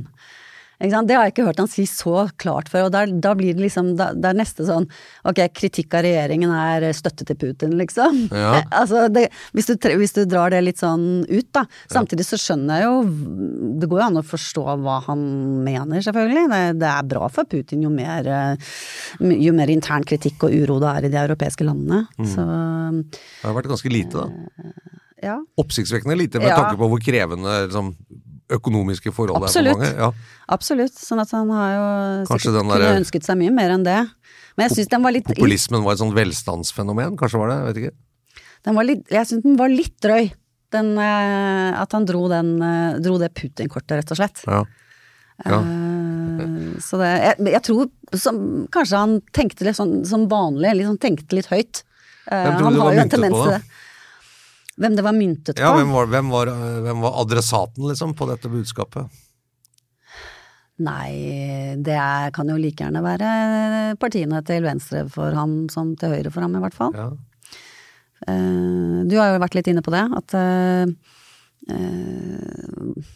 Det 0.82 1.16
har 1.16 1.28
jeg 1.28 1.34
ikke 1.36 1.46
hørt 1.46 1.60
han 1.62 1.70
si 1.70 1.86
så 1.90 2.26
klart 2.42 2.70
før, 2.72 2.88
og 2.88 2.94
der, 2.96 3.12
da 3.22 3.34
blir 3.38 3.54
det 3.54 3.66
liksom 3.68 3.94
da, 4.00 4.12
Det 4.18 4.32
er 4.32 4.38
neste 4.40 4.66
sånn 4.66 4.88
ok, 5.30 5.44
kritikk 5.54 5.94
av 5.98 6.06
regjeringen 6.08 6.52
er 6.56 6.88
støtte 6.98 7.28
til 7.28 7.38
Putin, 7.38 7.76
liksom. 7.80 8.24
Ja. 8.34 8.64
altså, 8.82 9.06
det, 9.14 9.28
hvis, 9.56 9.70
du, 9.70 9.90
hvis, 10.00 10.16
du, 10.18 10.24
drar 10.30 10.54
det 10.54 10.64
litt 10.66 10.82
sånn 10.82 11.24
ut, 11.28 11.50
da. 11.54 11.66
Samtidig 11.92 12.26
så 12.28 12.40
skjønner 12.42 12.82
jeg 12.82 12.90
jo 12.90 12.96
Det 13.82 13.92
går 13.92 14.02
jo 14.02 14.08
an 14.08 14.22
å 14.22 14.26
forstå 14.26 14.66
hva 14.82 14.98
han 15.08 15.26
mener, 15.66 16.02
selvfølgelig. 16.04 16.48
Det, 16.52 16.62
det 16.82 16.90
er 16.90 17.12
bra 17.14 17.30
for 17.34 17.50
Putin 17.52 17.86
jo 17.86 17.92
mer, 17.94 18.32
jo 19.20 19.54
mer 19.58 19.72
intern 19.74 20.06
kritikk 20.08 20.48
og 20.48 20.56
uro 20.56 20.80
det 20.82 20.96
er 20.96 21.08
i 21.08 21.14
de 21.14 21.22
europeiske 21.22 21.68
landene. 21.68 22.06
Mm. 22.18 22.32
Så 22.34 22.48
Det 22.48 23.46
har 23.46 23.58
vært 23.58 23.72
ganske 23.72 23.94
lite, 23.94 24.26
da. 24.26 24.72
Ja. 25.22 25.38
Oppsiktsvekkende 25.62 26.18
lite 26.18 26.42
med 26.42 26.50
ja. 26.50 26.58
tanke 26.58 26.80
på 26.80 26.88
hvor 26.90 27.02
krevende 27.04 27.60
liksom, 27.68 27.92
økonomiske 28.58 29.14
forholdet 29.16 29.50
Absolutt. 29.50 29.72
er 29.72 29.78
for 29.78 29.84
mange. 29.84 30.02
Ja. 30.02 30.46
Absolutt. 30.56 30.98
Sånn 31.00 31.24
at 31.24 31.34
han 31.36 31.52
har 31.56 31.72
jo 31.74 31.88
sikkert 32.30 32.60
kunne 32.60 32.80
der, 32.82 33.00
ønsket 33.00 33.28
seg 33.28 33.40
mye 33.40 33.54
mer 33.56 33.76
enn 33.78 33.86
det. 33.88 34.00
Men 34.58 34.68
jeg 34.68 34.78
syns 34.80 34.92
den 34.92 35.06
var 35.06 35.16
litt 35.16 35.28
Populismen 35.30 35.86
var 35.86 35.96
et 35.96 36.02
sånt 36.04 36.16
velstandsfenomen, 36.18 37.18
kanskje 37.20 37.42
var 37.42 37.52
det? 37.54 37.58
Jeg 37.58 37.68
vet 37.70 37.82
ikke. 37.82 38.44
Den 38.68 38.78
var 38.78 38.88
litt, 38.88 39.04
jeg 39.10 39.30
syns 39.30 39.46
den 39.46 39.58
var 39.60 39.74
litt 39.74 39.98
drøy. 40.04 40.32
Den, 40.72 40.92
eh, 41.04 41.82
at 41.82 41.96
han 41.96 42.06
dro, 42.08 42.28
den, 42.32 42.54
eh, 42.64 43.00
dro 43.04 43.18
det 43.20 43.34
Putin-kortet, 43.36 43.98
rett 44.00 44.14
og 44.14 44.20
slett. 44.20 44.44
Ja. 44.48 44.64
Ja. 45.42 45.58
Så 46.84 47.00
det, 47.02 47.10
jeg, 47.10 47.48
jeg 47.56 47.62
tror 47.66 47.88
som, 48.20 48.38
kanskje 48.72 49.00
han 49.00 49.16
tenkte 49.34 49.66
litt 49.66 49.80
sånn 49.80 50.04
som 50.06 50.28
vanlig, 50.30 50.76
liksom 50.78 51.00
tenkte 51.02 51.40
litt 51.40 51.50
høyt. 51.50 51.82
Han 52.30 52.78
har 52.78 52.94
jo 52.94 53.02
en 53.02 53.10
tendens 53.12 53.40
til 53.40 53.56
det. 53.56 53.64
Hvem 54.82 54.96
det 54.98 55.04
var 55.06 55.14
myntet 55.14 55.58
på? 55.58 55.62
Ja, 55.62 55.76
hvem 55.78 55.92
var, 55.94 56.08
hvem 56.10 56.32
var, 56.34 56.50
hvem 56.88 57.04
var 57.06 57.20
adressaten, 57.22 57.86
liksom, 57.92 58.16
på 58.18 58.28
dette 58.32 58.50
budskapet? 58.50 59.22
Nei, 60.82 61.76
det 61.84 61.94
er, 61.94 62.32
kan 62.34 62.50
jo 62.50 62.58
like 62.58 62.82
gjerne 62.82 63.04
være 63.06 63.32
partiene 64.02 64.42
til 64.48 64.64
venstre 64.66 65.04
for 65.12 65.36
han 65.38 65.68
som 65.70 65.94
til 66.00 66.16
høyre 66.16 66.32
for 66.34 66.46
ham, 66.46 66.56
i 66.58 66.64
hvert 66.64 66.78
fall. 66.78 66.96
Ja. 66.98 67.12
Uh, 68.22 69.02
du 69.10 69.18
har 69.18 69.32
jo 69.32 69.42
vært 69.42 69.58
litt 69.58 69.70
inne 69.72 69.84
på 69.86 69.94
det, 69.94 70.04
at 70.14 70.36
uh, 70.38 70.86
uh, 71.74 73.08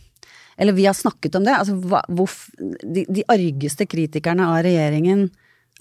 Eller 0.58 0.74
vi 0.74 0.88
har 0.88 0.98
snakket 0.98 1.38
om 1.38 1.46
det. 1.46 1.54
Altså, 1.58 1.78
hva, 1.78 2.02
hvor, 2.10 2.32
de, 2.82 3.06
de, 3.10 3.26
argeste 3.30 3.86
kritikerne 3.90 4.50
av 4.50 4.64
regjeringen 4.66 5.28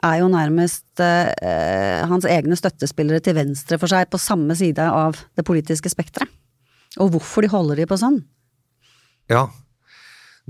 er 0.04 0.20
jo 0.20 0.30
nærmest 0.32 1.02
eh, 1.02 2.04
hans 2.08 2.26
egne 2.28 2.56
støttespillere 2.58 3.22
til 3.24 3.36
venstre 3.38 3.78
for 3.80 3.90
seg 3.90 4.10
på 4.12 4.20
samme 4.20 4.56
side 4.58 4.84
av 4.84 5.18
det 5.36 5.46
politiske 5.46 5.90
spekteret. 5.92 6.30
Og 7.02 7.10
hvorfor 7.14 7.42
de 7.42 7.50
holder 7.50 7.80
de 7.80 7.88
på 7.90 7.98
sånn? 7.98 8.20
Ja. 9.32 9.48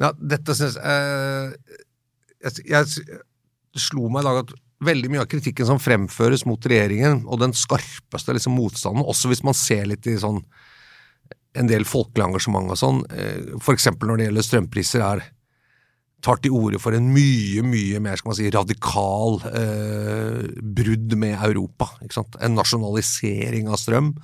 ja 0.00 0.10
dette 0.18 0.56
syns 0.58 0.76
eh, 0.76 1.54
jeg, 2.44 2.66
jeg, 2.68 3.20
slo 3.80 4.10
meg 4.12 4.24
i 4.24 4.28
dag 4.28 4.42
at 4.42 4.52
veldig 4.84 5.10
mye 5.10 5.22
av 5.22 5.30
kritikken 5.30 5.66
som 5.68 5.80
fremføres 5.80 6.44
mot 6.46 6.68
regjeringen, 6.68 7.22
og 7.24 7.40
den 7.40 7.54
skarpeste 7.56 8.34
liksom, 8.36 8.56
motstanden, 8.58 9.06
også 9.06 9.30
hvis 9.30 9.44
man 9.46 9.56
ser 9.56 9.86
litt 9.88 10.06
i 10.10 10.18
sånn 10.20 10.42
en 11.54 11.70
del 11.70 11.86
folkelig 11.86 12.26
engasjement 12.26 12.72
og 12.74 12.78
sånn, 12.78 13.00
eh, 13.14 13.54
eksempel 13.72 14.10
når 14.10 14.20
det 14.20 14.28
gjelder 14.28 14.46
strømpriser, 14.48 15.04
er 15.06 15.24
tar 16.24 16.40
til 16.42 16.54
orde 16.56 16.80
for 16.80 16.96
en 16.96 17.10
mye, 17.12 17.62
mye 17.66 18.00
mer 18.02 18.18
skal 18.18 18.32
man 18.32 18.38
si, 18.38 18.48
radikal 18.52 19.38
eh, 19.52 20.42
brudd 20.76 21.16
med 21.20 21.36
Europa. 21.36 21.90
Ikke 22.04 22.18
sant? 22.20 22.38
En 22.40 22.56
nasjonalisering 22.58 23.68
av 23.68 23.80
strøm, 23.82 24.14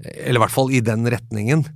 eller 0.00 0.40
i 0.40 0.44
hvert 0.44 0.54
fall 0.54 0.72
i 0.74 0.82
den 0.84 1.06
retningen. 1.12 1.66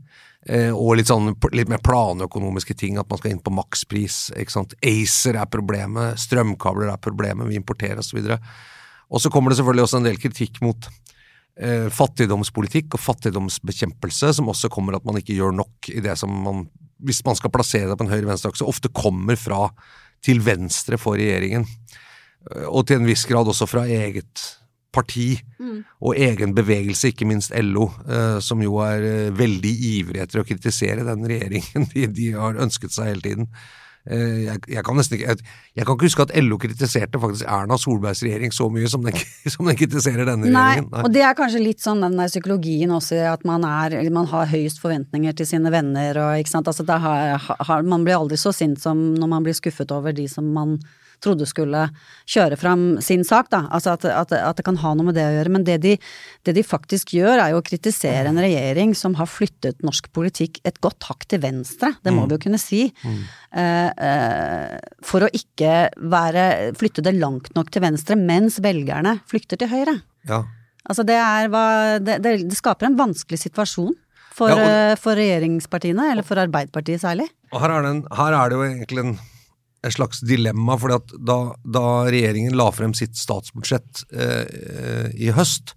Eh, 0.49 0.71
og 0.73 0.97
litt, 0.97 1.11
sånn, 1.11 1.35
litt 1.53 1.69
mer 1.69 1.83
planøkonomiske 1.85 2.77
ting, 2.79 2.97
at 3.01 3.09
man 3.11 3.21
skal 3.21 3.35
inn 3.35 3.45
på 3.45 3.53
makspris. 3.53 4.29
ikke 4.39 4.55
sant? 4.55 4.75
ACER 4.81 5.41
er 5.43 5.51
problemet, 5.53 6.21
strømkabler 6.23 6.93
er 6.93 7.03
problemet, 7.05 7.51
vi 7.51 7.59
importerer 7.61 8.01
osv. 8.01 8.23
Og 9.09 9.23
så 9.23 9.33
kommer 9.33 9.53
det 9.53 9.61
selvfølgelig 9.61 9.89
også 9.89 10.01
en 10.01 10.09
del 10.09 10.21
kritikk 10.21 10.61
mot 10.65 10.89
eh, 11.61 11.89
fattigdomspolitikk 11.93 12.97
og 12.97 13.05
fattigdomsbekjempelse, 13.05 14.33
som 14.39 14.49
også 14.53 14.73
kommer 14.73 14.97
at 14.97 15.09
man 15.09 15.21
ikke 15.21 15.37
gjør 15.37 15.57
nok 15.59 15.93
i 15.93 16.01
det 16.05 16.17
som 16.21 16.33
man 16.33 16.69
hvis 17.05 17.23
man 17.27 17.39
skal 17.39 17.53
plassere 17.55 17.91
det 17.91 17.99
på 17.99 18.07
en 18.07 18.13
høyre-venstre-akse, 18.13 18.67
ofte 18.67 18.91
kommer 18.95 19.39
fra 19.39 19.69
til 20.25 20.41
venstre 20.43 20.99
for 21.01 21.19
regjeringen. 21.19 21.67
Eh, 22.51 22.67
og 22.67 22.89
til 22.89 23.01
en 23.01 23.09
viss 23.09 23.27
grad 23.29 23.49
også 23.49 23.69
fra 23.71 23.87
eget 23.87 24.47
parti 24.95 25.37
mm. 25.61 25.83
og 26.01 26.17
egen 26.19 26.55
bevegelse, 26.57 27.13
ikke 27.13 27.29
minst 27.29 27.53
LO, 27.55 27.91
eh, 28.09 28.39
som 28.45 28.63
jo 28.65 28.81
er 28.85 29.05
eh, 29.05 29.35
veldig 29.37 29.75
ivrig 29.93 30.23
etter 30.25 30.43
å 30.43 30.47
kritisere 30.49 31.07
den 31.07 31.27
regjeringen 31.29 31.89
de, 31.95 32.09
de 32.15 32.33
har 32.37 32.59
ønsket 32.65 32.95
seg 32.95 33.13
hele 33.13 33.25
tiden. 33.25 33.53
Eh, 34.09 34.45
jeg, 34.47 34.61
jeg, 34.73 34.83
kan 34.87 34.97
nesten 34.97 35.19
ikke 35.19 35.27
jeg, 35.35 35.43
jeg, 35.77 35.85
kan 35.85 35.97
ikke 35.99 36.09
huske 36.09 36.25
at 36.25 36.31
LO 36.41 36.57
kritiserte 36.61 37.21
faktisk 37.21 37.45
Erna 37.45 37.77
Solbergs 37.77 38.23
regjering 38.25 38.55
så 38.57 38.71
mye 38.73 38.89
som 38.89 39.05
den, 39.05 39.19
som 39.55 39.69
den 39.69 39.77
kritiserer 39.77 40.25
denne 40.25 40.49
Nei, 40.49 40.53
regjeringen. 40.55 40.93
Nei, 40.95 41.03
og 41.05 41.13
det 41.13 41.25
er 41.29 41.37
kanskje 41.37 41.61
litt 41.61 41.85
sånn 41.85 42.01
den 42.07 42.17
der 42.17 42.31
psykologien 42.33 42.95
også, 42.95 43.19
at 43.35 43.45
man, 43.49 43.67
er, 43.69 43.99
man 44.15 44.31
har 44.31 44.49
høyest 44.49 44.81
forventninger 44.81 45.37
til 45.37 45.51
sine 45.51 45.73
venner 45.75 46.23
og 46.25 46.41
ikke 46.41 46.55
sant. 46.55 46.71
Altså, 46.71 46.87
har, 46.89 47.37
har, 47.69 47.85
man 47.85 48.07
blir 48.07 48.17
aldri 48.17 48.41
så 48.41 48.55
sint 48.57 48.81
som 48.81 49.11
når 49.19 49.33
man 49.35 49.45
blir 49.45 49.59
skuffet 49.59 49.93
over 49.93 50.17
de 50.17 50.25
som 50.31 50.49
man 50.57 50.79
trodde 51.25 51.47
skulle 51.49 51.85
kjøre 52.29 52.59
fram 52.61 52.85
sin 53.05 53.25
sak, 53.27 53.51
da. 53.53 53.65
Altså 53.75 53.95
at, 53.97 54.07
at, 54.09 54.35
at, 54.37 54.59
det 54.59 54.67
kan 54.67 54.79
ha 54.83 54.95
noe 54.97 55.09
med 55.09 55.19
det 55.19 55.27
å 55.27 55.35
gjøre. 55.37 55.53
Men 55.55 55.67
det 55.67 55.79
de, 55.85 55.95
det 56.47 56.57
de, 56.57 56.65
faktisk 56.67 57.15
gjør, 57.17 57.43
er 57.43 57.55
jo 57.55 57.63
å 57.63 57.67
kritisere 57.67 58.31
en 58.31 58.41
regjering 58.43 58.95
som 58.99 59.17
har 59.19 59.31
flyttet 59.31 59.83
norsk 59.87 60.11
politikk 60.17 60.61
et 60.69 60.81
godt 60.85 61.09
hakk 61.11 61.27
til 61.31 61.43
venstre, 61.45 61.95
det 62.05 62.15
må 62.15 62.25
mm. 62.25 62.29
vi 62.29 62.39
jo 62.39 62.43
kunne 62.47 62.63
si. 62.63 62.83
Mm. 63.05 63.23
Uh, 63.49 63.89
uh, 63.97 64.77
for 65.07 65.25
å 65.25 65.33
ikke 65.35 65.89
være 66.13 66.45
flytte 66.79 67.05
det 67.05 67.17
langt 67.17 67.51
nok 67.59 67.73
til 67.73 67.85
venstre, 67.85 68.19
mens 68.19 68.61
velgerne 68.65 69.19
flykter 69.29 69.61
til 69.61 69.73
høyre. 69.73 69.99
Ja. 70.29 70.45
Altså 70.89 71.05
det 71.05 71.17
er 71.21 71.49
det, 72.01 72.21
det, 72.25 72.37
skaper 72.57 72.89
en 72.89 72.99
vanskelig 72.99 73.41
situasjon. 73.45 73.97
For, 74.39 74.53
ja, 74.53 74.55
og, 74.55 74.69
eh, 74.71 74.95
for, 75.01 75.19
regjeringspartiene, 75.19 76.13
eller 76.13 76.27
for 76.27 76.39
Arbeiderpartiet 76.39 77.03
særlig. 77.03 77.27
Og 77.51 77.59
her 77.65 77.75
er, 77.75 77.89
en, 77.89 78.05
her 78.15 78.37
er 78.39 78.51
det 78.51 78.59
jo 78.59 78.67
egentlig 78.69 79.03
en 79.03 79.17
et 79.85 79.95
slags 79.95 80.21
dilemma. 80.27 80.79
at 80.95 81.13
da, 81.19 81.39
da, 81.65 81.85
regjeringen 82.11 82.57
la 82.57 82.71
frem 82.75 82.95
sitt 82.95 83.17
statsbudsjett 83.17 84.05
eh, 84.13 85.11
i 85.15 85.31
høst, 85.35 85.75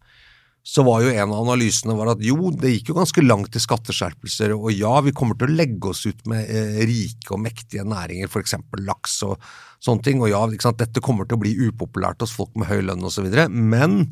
så 0.64 0.84
var 0.86 1.02
jo 1.02 1.10
en 1.10 1.32
av 1.34 1.42
analysene 1.42 1.96
at 2.12 2.22
jo, 2.22 2.52
det 2.54 2.76
gikk 2.76 2.92
jo 2.92 2.98
ganske 3.00 3.24
langt 3.26 3.56
i 3.58 3.62
skatteskjerpelser, 3.62 4.54
og 4.54 4.70
ja, 4.76 4.94
vi 5.02 5.14
kommer 5.18 5.38
til 5.38 5.50
å 5.50 5.58
legge 5.58 5.90
oss 5.90 6.06
ut 6.06 6.22
med 6.30 6.46
eh, 6.46 6.84
rike 6.86 7.34
og 7.34 7.42
mektige 7.42 7.86
næringer, 7.88 8.30
f.eks. 8.30 8.60
laks 8.86 9.22
og 9.26 9.42
sånne 9.82 10.06
ting, 10.06 10.22
og 10.22 10.30
ja, 10.30 10.44
dette 10.78 11.02
kommer 11.02 11.26
til 11.26 11.40
å 11.40 11.42
bli 11.42 11.56
upopulært 11.66 12.22
hos 12.22 12.36
folk 12.36 12.54
med 12.54 12.70
høy 12.70 12.84
lønn 12.86 13.10
osv., 13.10 13.26
men 13.50 14.04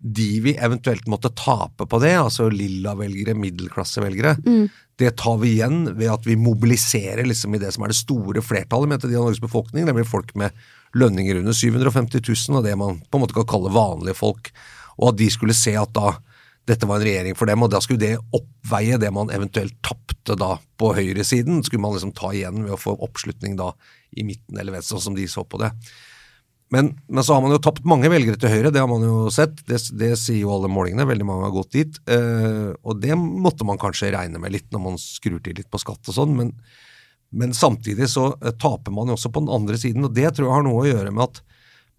de 0.00 0.40
vi 0.40 0.54
eventuelt 0.56 1.06
måtte 1.12 1.28
tape 1.36 1.84
på 1.86 1.98
det, 2.00 2.14
altså 2.16 2.48
lilla-velgere, 2.48 3.34
middelklassevelgere, 3.36 4.36
mm. 4.40 4.62
det 5.00 5.10
tar 5.20 5.36
vi 5.42 5.54
igjen 5.58 5.82
ved 5.92 6.08
at 6.14 6.24
vi 6.28 6.38
mobiliserer 6.40 7.26
liksom 7.28 7.54
i 7.54 7.60
det 7.60 7.74
som 7.76 7.84
er 7.84 7.92
det 7.92 8.00
store 8.00 8.44
flertallet 8.44 8.88
mente 8.88 9.10
de 9.10 9.18
av 9.18 9.28
Norges 9.28 9.42
befolkning, 9.44 9.84
nemlig 9.84 10.08
folk 10.08 10.32
med 10.40 10.56
lønninger 10.96 11.42
under 11.42 11.54
750 11.54 12.24
000, 12.24 12.58
og 12.58 12.66
det 12.66 12.74
man 12.80 13.02
på 13.04 13.18
en 13.18 13.26
måte 13.26 13.36
kan 13.36 13.48
kalle 13.50 13.72
vanlige 13.74 14.16
folk. 14.18 14.50
Og 14.98 15.12
at 15.12 15.20
de 15.20 15.28
skulle 15.32 15.56
se 15.56 15.76
at 15.78 15.92
da 15.96 16.16
dette 16.68 16.86
var 16.86 17.00
en 17.00 17.06
regjering 17.06 17.36
for 17.38 17.50
dem, 17.50 17.62
og 17.64 17.70
da 17.72 17.80
skulle 17.82 18.02
det 18.02 18.16
oppveie 18.36 18.98
det 19.00 19.10
man 19.14 19.32
eventuelt 19.34 19.76
tapte 19.86 20.36
da 20.38 20.54
på 20.80 20.92
høyresiden. 20.96 21.64
Skulle 21.66 21.82
man 21.82 21.96
liksom 21.96 22.14
ta 22.16 22.32
igjen 22.36 22.64
ved 22.64 22.76
å 22.76 22.80
få 22.80 22.94
oppslutning 23.04 23.56
da 23.58 23.72
i 24.16 24.24
midten 24.26 24.58
eller 24.58 24.76
venstre, 24.76 24.96
sånn 24.96 25.10
som 25.10 25.18
de 25.18 25.26
så 25.30 25.44
på 25.46 25.60
det. 25.62 25.72
Men, 26.70 26.92
men, 27.08 27.24
så 27.24 27.34
har 27.34 27.42
man 27.42 27.50
jo 27.50 27.58
tapt 27.62 27.86
mange 27.88 28.08
velgere 28.12 28.38
til 28.38 28.52
Høyre, 28.52 28.70
det 28.70 28.78
har 28.78 28.90
man 28.90 29.02
jo 29.02 29.24
sett. 29.34 29.58
Det, 29.66 29.80
det 29.98 30.12
sier 30.20 30.44
jo 30.44 30.52
alle 30.54 30.70
målingene. 30.70 31.08
Veldig 31.08 31.26
mange 31.26 31.48
har 31.48 31.54
gått 31.56 31.74
dit. 31.74 31.98
Eh, 32.06 32.70
og 32.86 33.00
det 33.02 33.16
måtte 33.18 33.66
man 33.66 33.80
kanskje 33.80 34.12
regne 34.14 34.38
med 34.38 34.54
litt 34.54 34.68
når 34.70 34.84
man 34.84 35.00
skrur 35.02 35.40
til 35.42 35.58
litt 35.58 35.70
på 35.70 35.80
skatt 35.82 36.12
og 36.12 36.14
sånn. 36.14 36.36
Men, 36.38 36.52
men, 37.34 37.56
samtidig 37.58 38.06
så 38.12 38.28
eh, 38.38 38.54
taper 38.54 38.94
man 38.94 39.10
jo 39.10 39.18
også 39.18 39.32
på 39.34 39.42
den 39.42 39.50
andre 39.56 39.80
siden, 39.82 40.06
og 40.06 40.14
det 40.14 40.30
tror 40.36 40.46
jeg 40.46 40.56
har 40.60 40.68
noe 40.68 40.84
å 40.84 40.92
gjøre 40.92 41.14
med 41.16 41.26
at 41.26 41.42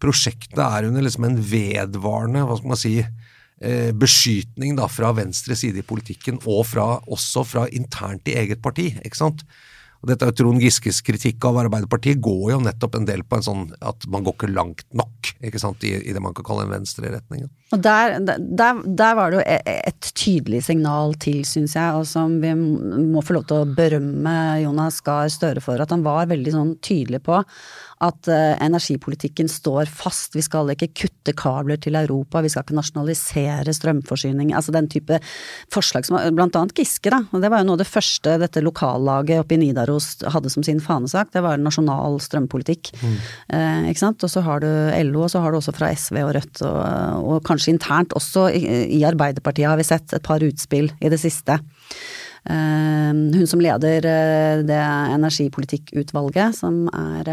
prosjektet 0.02 0.64
er 0.64 0.88
under 0.88 1.04
liksom 1.04 1.28
en 1.28 1.36
vedvarende, 1.52 2.46
hva 2.48 2.56
skal 2.58 2.72
man 2.72 2.80
si, 2.80 2.94
eh, 3.04 3.90
beskytning 3.92 4.80
da 4.80 4.88
fra 4.90 5.12
venstre 5.20 5.58
side 5.58 5.84
i 5.84 5.86
politikken, 5.86 6.40
og 6.48 6.64
fra, 6.72 6.88
også 7.12 7.44
fra 7.46 7.68
internt 7.76 8.32
i 8.32 8.38
eget 8.40 8.64
parti. 8.64 8.88
ikke 9.04 9.20
sant? 9.20 9.44
Dette 10.10 10.26
er 10.26 10.32
jo 10.32 10.38
Trond 10.40 10.62
Giskes 10.62 10.98
kritikk 11.06 11.44
av 11.46 11.60
Arbeiderpartiet 11.62 12.20
går 12.22 12.54
jo 12.54 12.62
nettopp 12.64 12.96
en 12.98 13.06
del 13.06 13.22
på 13.22 13.38
en 13.38 13.46
sånn 13.46 13.66
at 13.80 14.06
man 14.10 14.26
går 14.26 14.34
ikke 14.34 14.50
langt 14.50 14.86
nok 14.98 15.32
ikke 15.42 15.60
sant, 15.62 15.82
i, 15.86 15.94
i 16.06 16.14
det 16.14 16.22
man 16.22 16.34
kan 16.34 16.46
kalle 16.46 16.64
en 16.66 16.72
venstreretning. 16.72 17.46
Og 17.74 17.82
der, 17.82 18.16
der, 18.22 18.80
der, 18.84 19.14
var 19.18 19.32
det 19.32 19.40
jo 19.40 19.44
e, 19.46 19.76
et 19.90 20.10
tydelig 20.18 20.62
signal 20.68 21.14
til, 21.22 21.40
syns 21.48 21.76
jeg, 21.78 21.98
og 21.98 22.06
som 22.08 22.36
vi 22.42 22.52
må 22.54 23.22
få 23.24 23.38
lov 23.38 23.46
til 23.50 23.62
å 23.62 23.70
berømme 23.78 24.34
Jonas 24.62 25.00
Gahr 25.06 25.30
Støre 25.32 25.62
for, 25.64 25.82
at 25.82 25.94
han 25.94 26.04
var 26.06 26.30
veldig 26.30 26.54
sånn 26.54 26.76
tydelig 26.84 27.22
på 27.26 27.40
at 28.02 28.28
uh, 28.30 28.54
energipolitikken 28.62 29.50
står 29.50 29.90
fast. 29.90 30.34
Vi 30.34 30.42
skal 30.44 30.72
ikke 30.74 30.90
kutte 31.04 31.34
kabler 31.38 31.78
til 31.80 31.96
Europa, 31.98 32.42
vi 32.42 32.50
skal 32.52 32.64
ikke 32.66 32.76
nasjonalisere 32.78 33.74
strømforsyning. 33.76 34.52
Altså 34.56 34.74
den 34.74 34.88
type 34.90 35.20
forslag 35.72 36.08
som 36.08 36.18
blant 36.34 36.56
annet 36.58 36.74
Giske, 36.78 37.12
da. 37.12 37.22
Og 37.30 37.44
det 37.44 37.52
var 37.52 37.62
jo 37.62 37.68
noe 37.68 37.78
av 37.78 37.82
det 37.84 37.90
første 37.90 38.34
dette 38.42 38.62
lokallaget 38.64 39.42
oppe 39.42 39.56
i 39.56 39.60
Nidaros 39.62 40.16
hadde 40.34 40.50
som 40.52 40.64
sin 40.66 40.82
fanesak. 40.82 41.30
Det 41.34 41.44
var 41.44 41.60
nasjonal 41.62 42.18
strømpolitikk. 42.22 42.92
Mm. 43.02 43.14
Uh, 43.52 43.90
ikke 43.92 44.02
sant. 44.02 44.26
Og 44.26 44.32
så 44.32 44.42
har 44.44 44.64
du 44.64 44.68
LO, 45.12 45.26
og 45.26 45.32
så 45.32 45.44
har 45.44 45.52
du 45.54 45.60
også 45.60 45.76
fra 45.76 45.92
SV 45.94 46.18
og 46.24 46.34
Rødt, 46.38 46.64
og, 46.66 46.82
og 47.28 47.46
kanskje 47.46 47.76
internt 47.76 48.16
også 48.18 48.48
i, 48.56 48.64
i 48.98 49.04
Arbeiderpartiet 49.06 49.70
har 49.70 49.78
vi 49.78 49.86
sett 49.86 50.16
et 50.16 50.26
par 50.26 50.42
utspill 50.42 50.90
i 50.98 51.12
det 51.12 51.20
siste. 51.22 51.60
Uh, 52.42 53.14
hun 53.14 53.46
som 53.46 53.62
leder 53.62 54.02
det 54.66 54.82
energipolitikkutvalget, 55.14 56.58
som 56.58 56.88
er 56.90 57.30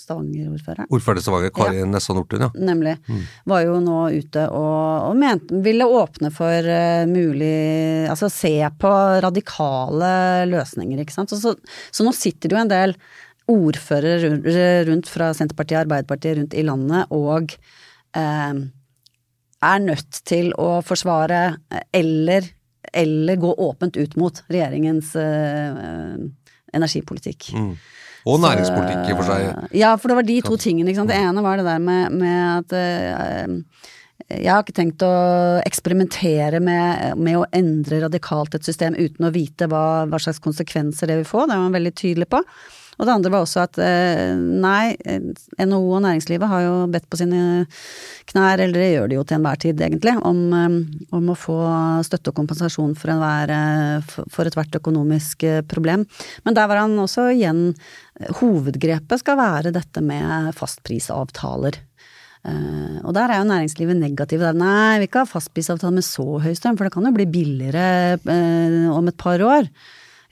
Stavanger-ordføreren. 0.00 0.88
Ordfører 0.90 1.20
i 1.20 1.24
Stavanger, 1.24 1.52
Kari 1.54 1.82
ja. 1.82 1.86
Nessa 1.88 2.16
Nordtun, 2.16 2.46
ja. 2.46 2.50
Nemlig. 2.70 2.96
Mm. 3.06 3.22
Var 3.52 3.64
jo 3.66 3.78
nå 3.84 3.98
ute 4.16 4.46
og, 4.48 5.10
og 5.10 5.18
mente, 5.20 5.60
ville 5.64 5.86
åpne 5.86 6.32
for 6.34 6.70
uh, 6.72 7.04
mulig 7.10 7.54
Altså 8.10 8.30
se 8.32 8.54
på 8.80 8.90
radikale 9.24 10.10
løsninger, 10.50 11.04
ikke 11.04 11.14
sant. 11.14 11.32
Så, 11.32 11.40
så, 11.42 11.54
så 11.94 12.06
nå 12.06 12.14
sitter 12.16 12.50
det 12.50 12.56
jo 12.56 12.64
en 12.64 12.74
del 12.74 12.96
ordførere 13.50 14.34
rundt 14.86 15.08
fra 15.10 15.32
Senterpartiet 15.34 15.80
og 15.80 15.86
Arbeiderpartiet 15.86 16.38
rundt 16.38 16.54
i 16.54 16.66
landet 16.66 17.16
og 17.16 17.56
uh, 18.16 18.60
er 19.60 19.84
nødt 19.84 20.22
til 20.28 20.52
å 20.58 20.80
forsvare 20.84 21.40
eller, 21.92 22.48
eller 22.96 23.40
gå 23.40 23.52
åpent 23.68 23.98
ut 24.00 24.16
mot 24.20 24.42
regjeringens 24.48 25.12
eh, 25.20 26.14
energipolitikk. 26.76 27.50
Mm. 27.52 27.74
Og 28.28 28.40
næringspolitikk 28.42 29.08
i 29.08 29.14
og 29.14 29.22
for 29.22 29.30
seg. 29.30 29.70
Ja, 29.76 29.94
for 29.96 30.10
det 30.10 30.18
var 30.18 30.28
de 30.28 30.40
to 30.44 30.58
tingene. 30.60 30.92
Det 30.92 31.16
ene 31.16 31.44
var 31.44 31.60
det 31.60 31.68
der 31.68 31.80
med, 31.80 32.18
med 32.20 32.40
at 32.58 32.74
uh, 32.76 33.86
jeg 34.30 34.50
har 34.52 34.62
ikke 34.62 34.76
tenkt 34.76 35.02
å 35.02 35.14
eksperimentere 35.64 36.60
med, 36.62 37.16
med, 37.18 37.38
å 37.40 37.48
endre 37.56 38.02
radikalt 38.04 38.54
et 38.54 38.66
system 38.66 38.94
uten 38.98 39.26
å 39.26 39.32
vite 39.34 39.66
hva, 39.70 40.04
hva 40.10 40.20
slags 40.22 40.42
konsekvenser 40.44 41.10
det 41.10 41.20
vil 41.22 41.28
få. 41.28 41.46
Det 41.46 41.56
var 41.56 41.66
han 41.66 41.78
veldig 41.78 41.94
tydelig 41.98 42.28
på. 42.30 42.42
Og 43.00 43.08
det 43.08 43.14
andre 43.14 43.32
var 43.32 43.46
også 43.46 43.62
at 43.64 43.78
eh, 43.80 44.36
nei, 44.36 44.92
NHO 45.56 45.80
og 45.96 46.02
næringslivet 46.04 46.50
har 46.50 46.64
jo 46.66 46.74
bedt 46.92 47.06
på 47.08 47.16
sine 47.16 47.64
knær, 48.28 48.60
eller 48.60 48.76
det 48.76 48.90
gjør 48.92 49.08
de 49.08 49.16
jo 49.16 49.24
til 49.24 49.38
enhver 49.38 49.60
tid 49.62 49.80
egentlig, 49.80 50.14
om, 50.28 50.40
eh, 50.52 51.06
om 51.16 51.30
å 51.32 51.38
få 51.38 51.56
støtte 52.04 52.34
og 52.34 52.36
kompensasjon 52.42 52.92
for, 53.00 53.14
enhver, 53.14 53.54
eh, 53.56 54.10
for 54.28 54.50
ethvert 54.50 54.76
økonomisk 54.76 55.46
problem. 55.72 56.04
Men 56.44 56.58
der 56.58 56.68
var 56.68 56.84
han 56.84 56.98
også 57.00 57.30
igjen 57.32 57.70
Hovedgrepet 58.36 59.22
skal 59.22 59.38
være 59.40 59.72
dette 59.72 60.02
med 60.04 60.52
fastprisavtaler. 60.52 61.78
Uh, 62.40 63.00
og 63.04 63.12
der 63.12 63.28
er 63.28 63.40
jo 63.40 63.48
næringslivet 63.48 63.96
negative. 63.96 64.52
Nei, 64.56 64.96
vi 64.96 65.02
vil 65.02 65.08
ikke 65.10 65.24
ha 65.24 65.28
fastprisavtale 65.28 65.92
med 65.98 66.06
så 66.06 66.24
høy 66.40 66.52
strøm, 66.56 66.76
for 66.76 66.88
det 66.88 66.92
kan 66.94 67.08
jo 67.08 67.12
bli 67.16 67.26
billigere 67.28 68.16
uh, 68.20 68.92
om 68.96 69.08
et 69.08 69.18
par 69.20 69.40
år. 69.44 69.68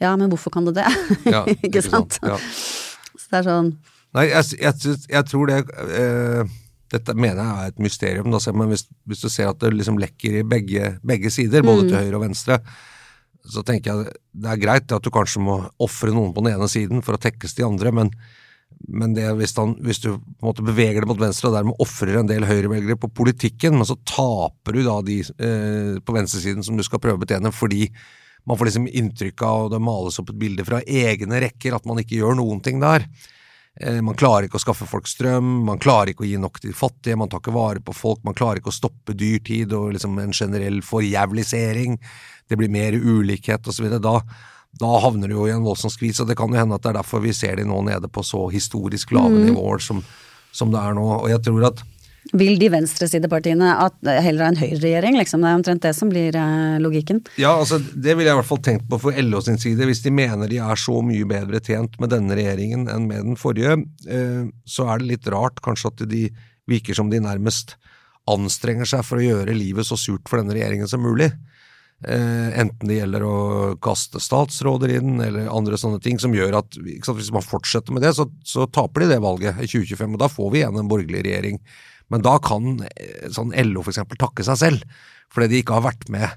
Ja, 0.03 0.15
men 0.17 0.31
hvorfor 0.31 0.55
kan 0.55 0.69
det 0.69 0.79
det? 0.79 0.89
Ja, 1.27 1.45
ikke 1.67 1.83
sant? 1.85 2.21
Ja. 2.23 2.39
Så 3.19 3.31
det 3.31 3.41
er 3.43 3.49
sånn 3.49 3.73
Nei, 4.17 4.31
jeg, 4.31 4.57
jeg, 4.57 4.97
jeg 5.11 5.25
tror 5.29 5.51
det 5.51 5.59
eh, 5.93 6.53
Dette 6.89 7.13
mener 7.13 7.43
jeg 7.43 7.65
er 7.65 7.73
et 7.75 7.83
mysterium, 7.85 8.31
da, 8.33 8.41
men 8.57 8.71
hvis, 8.73 8.87
hvis, 9.05 9.21
du 9.21 9.29
ser 9.29 9.51
at 9.51 9.59
det 9.61 9.75
liksom 9.75 9.99
lekker 10.01 10.39
i 10.41 10.47
begge, 10.49 10.95
begge 11.05 11.29
sider, 11.35 11.61
både 11.67 11.85
mm. 11.85 11.89
til 11.91 11.99
høyre 11.99 12.17
og 12.17 12.23
venstre, 12.23 12.57
så 13.45 13.61
tenker 13.67 13.93
jeg 13.93 14.15
det 14.33 14.49
er 14.49 14.63
greit 14.63 14.95
at 14.97 15.05
du 15.05 15.11
kanskje 15.13 15.43
må 15.45 15.59
ofre 15.85 16.15
noen 16.15 16.33
på 16.33 16.41
den 16.41 16.55
ene 16.55 16.69
siden 16.73 17.05
for 17.05 17.19
å 17.19 17.21
tekkes 17.21 17.59
de 17.59 17.67
andre, 17.67 17.93
men, 17.93 18.13
Men 18.89 19.13
det, 19.13 19.27
hvis, 19.37 19.53
han, 19.61 19.75
hvis, 19.85 20.01
du 20.01 20.15
på 20.15 20.41
en 20.41 20.49
måte 20.49 20.65
beveger 20.65 21.05
det 21.05 21.11
mot 21.11 21.21
venstre 21.21 21.51
og 21.51 21.59
dermed 21.59 21.85
ofrer 21.85 22.21
en 22.21 22.29
del 22.31 22.49
høyrevelgere 22.49 22.97
på 23.01 23.13
politikken, 23.21 23.77
men 23.77 23.89
så 23.89 23.99
taper 24.09 24.77
du 24.77 24.83
da 24.87 24.97
de 25.05 25.19
eh, 25.21 25.95
på 26.01 26.17
venstresiden 26.17 26.65
som 26.65 26.77
du 26.79 26.85
skal 26.87 27.01
prøve 27.05 27.21
å 27.21 27.23
betjene, 27.27 27.53
fordi 27.53 27.89
man 28.47 28.59
får 28.59 28.71
liksom 28.71 28.87
inntrykk 28.89 29.43
av, 29.43 29.65
og 29.65 29.73
det 29.75 29.83
males 29.83 30.21
opp 30.21 30.31
et 30.33 30.41
bilde 30.41 30.65
fra 30.69 30.83
egne 30.85 31.41
rekker, 31.43 31.75
at 31.77 31.89
man 31.89 32.01
ikke 32.03 32.21
gjør 32.21 32.39
noen 32.39 32.63
ting 32.65 32.81
der. 32.83 33.07
Eh, 33.81 34.01
man 34.03 34.17
klarer 34.19 34.49
ikke 34.49 34.59
å 34.59 34.63
skaffe 34.63 34.89
folk 34.91 35.07
strøm, 35.07 35.63
man 35.69 35.79
klarer 35.83 36.13
ikke 36.13 36.25
å 36.25 36.29
gi 36.29 36.39
nok 36.41 36.59
til 36.63 36.75
fattige, 36.75 37.19
man 37.19 37.31
tar 37.31 37.43
ikke 37.43 37.55
vare 37.55 37.83
på 37.85 37.95
folk, 37.95 38.25
man 38.27 38.37
klarer 38.39 38.59
ikke 38.59 38.73
å 38.73 38.79
stoppe 38.79 39.15
dyrtid 39.15 39.75
og 39.77 39.93
liksom 39.95 40.19
en 40.19 40.35
generell 40.35 40.81
forjævlisering. 40.83 41.99
Det 42.49 42.59
blir 42.59 42.73
mer 42.73 42.97
ulikhet 42.97 43.69
osv. 43.71 43.87
Da, 44.03 44.17
da 44.83 44.95
havner 45.05 45.31
du 45.31 45.37
jo 45.37 45.47
i 45.47 45.55
en 45.55 45.67
voldsom 45.67 45.93
skvis, 45.95 46.19
og 46.23 46.31
det 46.31 46.39
kan 46.41 46.51
jo 46.51 46.59
hende 46.59 46.79
at 46.79 46.83
det 46.83 46.91
er 46.91 46.99
derfor 46.99 47.23
vi 47.23 47.37
ser 47.37 47.61
de 47.61 47.69
nå 47.69 47.79
nede 47.87 48.11
på 48.11 48.25
så 48.27 48.49
historisk 48.51 49.15
lave 49.15 49.37
mm. 49.37 49.47
nivåer 49.53 49.85
som, 49.85 50.03
som, 50.51 50.75
det 50.75 50.83
er 50.83 50.99
nå. 50.99 51.07
Og 51.21 51.31
jeg 51.31 51.45
tror 51.47 51.71
at 51.71 51.85
vil 52.37 52.59
de 52.61 52.69
venstresidepartiene 52.73 53.71
at 53.85 54.11
heller 54.23 54.45
ha 54.45 54.51
en 54.53 54.61
høyreregjering, 54.61 55.17
liksom? 55.21 55.43
Det 55.43 55.51
er 55.51 55.59
omtrent 55.61 55.85
det 55.87 55.95
som 55.97 56.11
blir 56.13 56.37
eh, 56.37 56.77
logikken. 56.83 57.23
Ja, 57.41 57.55
altså 57.57 57.79
det 57.79 58.17
ville 58.19 58.29
jeg 58.29 58.37
i 58.37 58.41
hvert 58.41 58.51
fall 58.51 58.63
tenkt 58.65 58.89
på 58.91 59.01
for 59.01 59.17
LO 59.25 59.41
sin 59.45 59.61
side. 59.61 59.87
Hvis 59.89 60.03
de 60.05 60.13
mener 60.15 60.51
de 60.51 60.61
er 60.63 60.81
så 60.81 60.99
mye 61.05 61.29
bedre 61.29 61.63
tjent 61.65 61.97
med 62.03 62.13
denne 62.13 62.37
regjeringen 62.39 62.89
enn 62.93 63.09
med 63.09 63.31
den 63.31 63.41
forrige, 63.41 63.79
eh, 64.11 64.45
så 64.69 64.91
er 64.91 65.01
det 65.01 65.13
litt 65.15 65.31
rart 65.33 65.63
kanskje 65.65 65.93
at 65.95 66.05
de 66.11 66.27
virker 66.69 66.99
som 66.99 67.09
de 67.13 67.23
nærmest 67.25 67.79
anstrenger 68.29 68.89
seg 68.89 69.07
for 69.07 69.21
å 69.21 69.25
gjøre 69.25 69.57
livet 69.57 69.89
så 69.89 69.97
surt 69.97 70.29
for 70.29 70.41
denne 70.41 70.57
regjeringen 70.57 70.91
som 70.91 71.01
mulig. 71.01 71.31
Eh, 71.99 72.61
enten 72.61 72.87
det 72.87 73.01
gjelder 73.01 73.25
å 73.27 73.37
kaste 73.83 74.21
statsråder 74.23 74.93
inn, 75.01 75.17
eller 75.19 75.49
andre 75.51 75.79
sånne 75.81 75.99
ting, 76.03 76.21
som 76.23 76.35
gjør 76.37 76.61
at 76.61 76.77
sant, 76.77 77.17
hvis 77.19 77.33
man 77.35 77.43
fortsetter 77.43 77.95
med 77.95 78.05
det, 78.07 78.13
så, 78.15 78.29
så, 78.47 78.69
taper 78.71 79.03
de 79.03 79.15
det 79.15 79.23
valget 79.25 79.59
i 79.59 79.67
2025, 79.67 80.15
og 80.15 80.23
da 80.23 80.29
får 80.31 80.53
vi 80.53 80.61
igjen 80.63 80.79
en 80.79 80.91
borgerlig 80.91 81.25
regjering. 81.27 81.59
Men 82.13 82.25
da 82.25 82.37
kan 82.43 82.83
eh, 82.89 83.31
sånn 83.35 83.55
LO 83.71 83.87
eksempel 83.87 84.21
takke 84.21 84.47
seg 84.47 84.61
selv, 84.61 85.01
fordi 85.33 85.53
de 85.53 85.63
ikke 85.63 85.79
har 85.79 85.89
vært 85.91 86.07
med. 86.13 86.29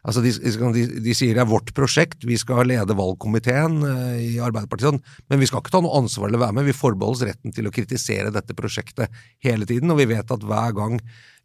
Altså 0.00 0.22
de, 0.24 0.32
de, 0.32 0.84
de, 1.04 1.14
sier 1.16 1.36
det 1.36 1.42
er 1.42 1.50
vårt 1.50 1.74
prosjekt, 1.76 2.24
vi 2.24 2.38
skal 2.40 2.64
lede 2.70 2.96
valgkomiteen 2.96 3.82
eh, 3.84 4.22
i 4.30 4.30
Arbeiderpartiet, 4.40 4.94
sånn, 4.94 5.02
men 5.28 5.42
vi 5.42 5.48
skal 5.50 5.60
ikke 5.60 5.74
ta 5.74 5.82
noe 5.84 5.98
ansvar 6.00 6.30
eller 6.30 6.40
være 6.40 6.56
med. 6.56 6.70
Vi 6.70 6.76
forbeholdes 6.76 7.26
retten 7.28 7.54
til 7.56 7.68
å 7.68 7.74
kritisere 7.74 8.32
dette 8.32 8.56
prosjektet 8.56 9.12
hele 9.44 9.68
tiden, 9.68 9.92
og 9.92 10.00
vi 10.00 10.08
vet 10.14 10.32
at 10.32 10.46
hver 10.46 10.76
gang 10.78 10.98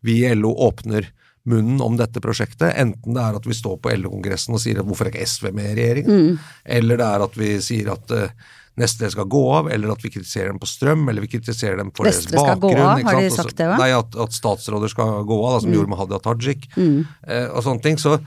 vi 0.06 0.22
i 0.24 0.34
LO 0.38 0.54
åpner 0.70 1.10
munnen 1.46 1.82
om 1.84 1.98
dette 2.00 2.22
prosjektet, 2.24 2.72
enten 2.80 3.14
det 3.14 3.22
er 3.22 3.36
at 3.38 3.46
vi 3.46 3.54
står 3.54 3.78
på 3.84 3.92
LO-kongressen 4.00 4.56
og 4.56 4.64
sier 4.64 4.80
at 4.82 4.88
hvorfor 4.88 5.10
er 5.10 5.14
ikke 5.14 5.28
SV 5.30 5.52
med 5.54 5.74
i 5.74 5.76
regjeringen, 5.78 6.16
mm. 6.32 6.46
eller 6.78 7.02
det 7.02 7.10
er 7.10 7.26
at 7.28 7.36
vi 7.38 7.50
sier 7.62 7.92
at 7.94 8.14
uh, 8.16 8.54
Nestle 8.80 9.08
skal 9.12 9.28
gå 9.32 9.42
av, 9.56 9.70
eller 9.72 9.94
at 9.94 10.02
vi 10.04 10.12
kritiserer 10.12 10.52
dem 10.52 10.60
på 10.60 10.68
strøm, 10.68 11.06
eller 11.08 11.24
vi 11.24 11.32
kritiserer 11.32 11.80
dem 11.80 11.94
for 11.96 12.08
Nestle 12.08 12.34
deres 12.34 12.42
bakgrunn. 12.60 12.74
Skal 12.74 12.80
gå 12.82 12.88
av, 12.88 13.04
har 13.08 13.22
de 13.24 13.30
sagt 13.32 13.60
det 13.60 13.68
òg? 13.70 13.76
Nei, 13.80 13.92
at, 13.96 14.18
at, 14.26 14.36
statsråder 14.36 14.92
skal 14.92 15.22
gå 15.28 15.38
av, 15.46 15.54
da, 15.56 15.62
som 15.64 15.72
mm. 15.72 15.78
gjorde 15.78 15.94
med 15.94 16.02
Hadia 16.02 16.20
Tajik, 16.26 16.68
mm. 16.76 16.98
uh, 17.30 17.46
og 17.56 17.64
sånne 17.64 17.86
ting. 17.86 18.02
så 18.02 18.18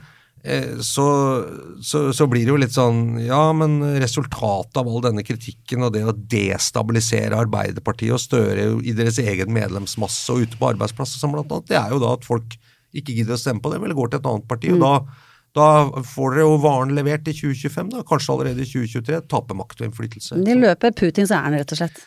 eh, 0.41 0.79
så, 0.81 1.05
så, 1.85 2.03
så, 2.15 2.29
blir 2.31 2.47
det 2.47 2.53
jo 2.53 2.57
litt 2.61 2.73
sånn 2.73 3.19
Ja, 3.21 3.43
men 3.53 3.77
resultatet 4.01 4.81
av 4.81 4.89
all 4.89 5.03
denne 5.05 5.25
kritikken 5.27 5.85
og 5.85 5.93
det 5.93 6.05
å 6.07 6.15
destabilisere 6.15 7.37
Arbeiderpartiet 7.37 8.15
og 8.15 8.23
Støre 8.23 8.71
i 8.81 8.95
deres 8.97 9.21
egen 9.21 9.53
medlemsmasse 9.53 10.33
og 10.33 10.47
ute 10.47 10.57
på 10.57 10.73
arbeidsplasser, 10.73 11.21
som 11.21 11.35
blant 11.35 11.51
annet, 11.51 11.69
det 11.69 11.77
er 11.77 11.93
jo 11.93 12.01
da 12.01 12.15
at 12.17 12.25
folk 12.25 12.57
ikke 12.89 13.13
gidder 13.13 13.37
å 13.37 13.41
stemme 13.41 13.61
på 13.61 13.69
dem, 13.75 13.83
eller 13.85 13.97
går 13.97 14.15
til 14.15 14.23
et 14.23 14.31
annet 14.31 14.49
parti. 14.49 14.73
og 14.73 14.81
mm. 14.81 14.87
da 14.87 15.28
da 15.59 16.03
får 16.07 16.35
dere 16.35 16.45
jo 16.47 16.59
varen 16.63 16.95
levert 16.97 17.27
i 17.27 17.35
2025, 17.35 17.91
da, 17.95 18.05
kanskje 18.07 18.35
allerede 18.35 18.63
i 18.63 18.69
2023. 18.69 19.19
Taper 19.31 19.59
makt 19.59 19.83
og 19.83 19.89
innflytelse. 19.89 20.39
De 20.45 20.55
løper 20.57 20.95
Putins 20.95 21.33
ærend, 21.35 21.59
rett 21.59 21.75
og 21.75 21.81
slett. 21.83 22.01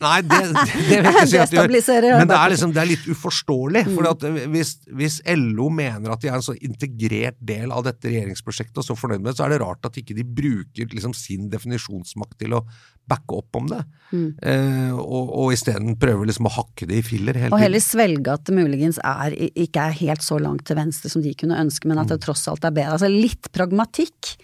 Nei, 0.00 0.18
det, 0.24 0.38
det, 0.48 0.64
vil 0.88 0.94
jeg 0.96 1.12
ikke 1.12 1.24
si 1.28 1.38
at 1.42 1.52
de 1.52 1.58
gjør. 1.58 2.16
Men 2.22 2.30
det 2.30 2.36
er, 2.38 2.52
liksom, 2.54 2.72
det 2.74 2.80
er 2.82 2.88
litt 2.88 3.08
uforståelig. 3.12 3.82
Mm. 3.88 3.96
for 3.96 4.28
hvis, 4.54 4.72
hvis, 4.96 5.18
LO 5.36 5.68
mener 5.74 6.14
at 6.14 6.24
de 6.24 6.30
er 6.30 6.38
en 6.38 6.44
så 6.44 6.56
integrert 6.56 7.38
del 7.50 7.74
av 7.74 7.84
dette 7.86 8.08
regjeringsprosjektet 8.08 8.80
og 8.80 8.86
så 8.86 8.96
fornøyd 8.98 9.20
med 9.20 9.30
det, 9.32 9.36
så 9.38 9.46
er 9.46 9.54
det 9.54 9.60
rart 9.62 9.88
at 9.88 10.00
ikke 10.00 10.16
de 10.16 10.24
bruker 10.24 10.94
liksom 10.94 11.14
sin 11.16 11.50
definisjonsmakt 11.52 12.38
til 12.40 12.56
å 12.56 12.64
backe 13.08 13.38
opp 13.40 13.58
om 13.58 13.66
det. 13.70 13.80
Mm. 14.12 14.28
Eh, 14.40 14.92
og, 14.96 15.32
og 15.42 15.52
isteden 15.52 15.98
prøver 16.00 16.30
liksom 16.30 16.48
å 16.48 16.54
hakke 16.54 16.88
det 16.88 17.00
i 17.00 17.04
filler. 17.04 17.40
Og 17.50 17.60
heller 17.60 17.82
svelge 17.84 18.36
at 18.36 18.46
det 18.48 18.56
muligens 18.56 19.00
er, 19.04 19.36
ikke 19.48 19.88
er 19.88 19.98
helt 20.00 20.24
så 20.24 20.40
langt 20.42 20.64
til 20.68 20.78
venstre 20.78 21.12
som 21.12 21.24
de 21.24 21.34
kunne 21.38 21.58
ønske, 21.60 21.90
men 21.90 22.00
at 22.00 22.12
det 22.12 22.20
mm. 22.20 22.24
tross 22.24 22.46
alt 22.52 22.64
er 22.68 22.74
bedre. 22.76 22.96
Altså 22.96 23.12
litt 23.12 23.50
pragmatikk. 23.54 24.36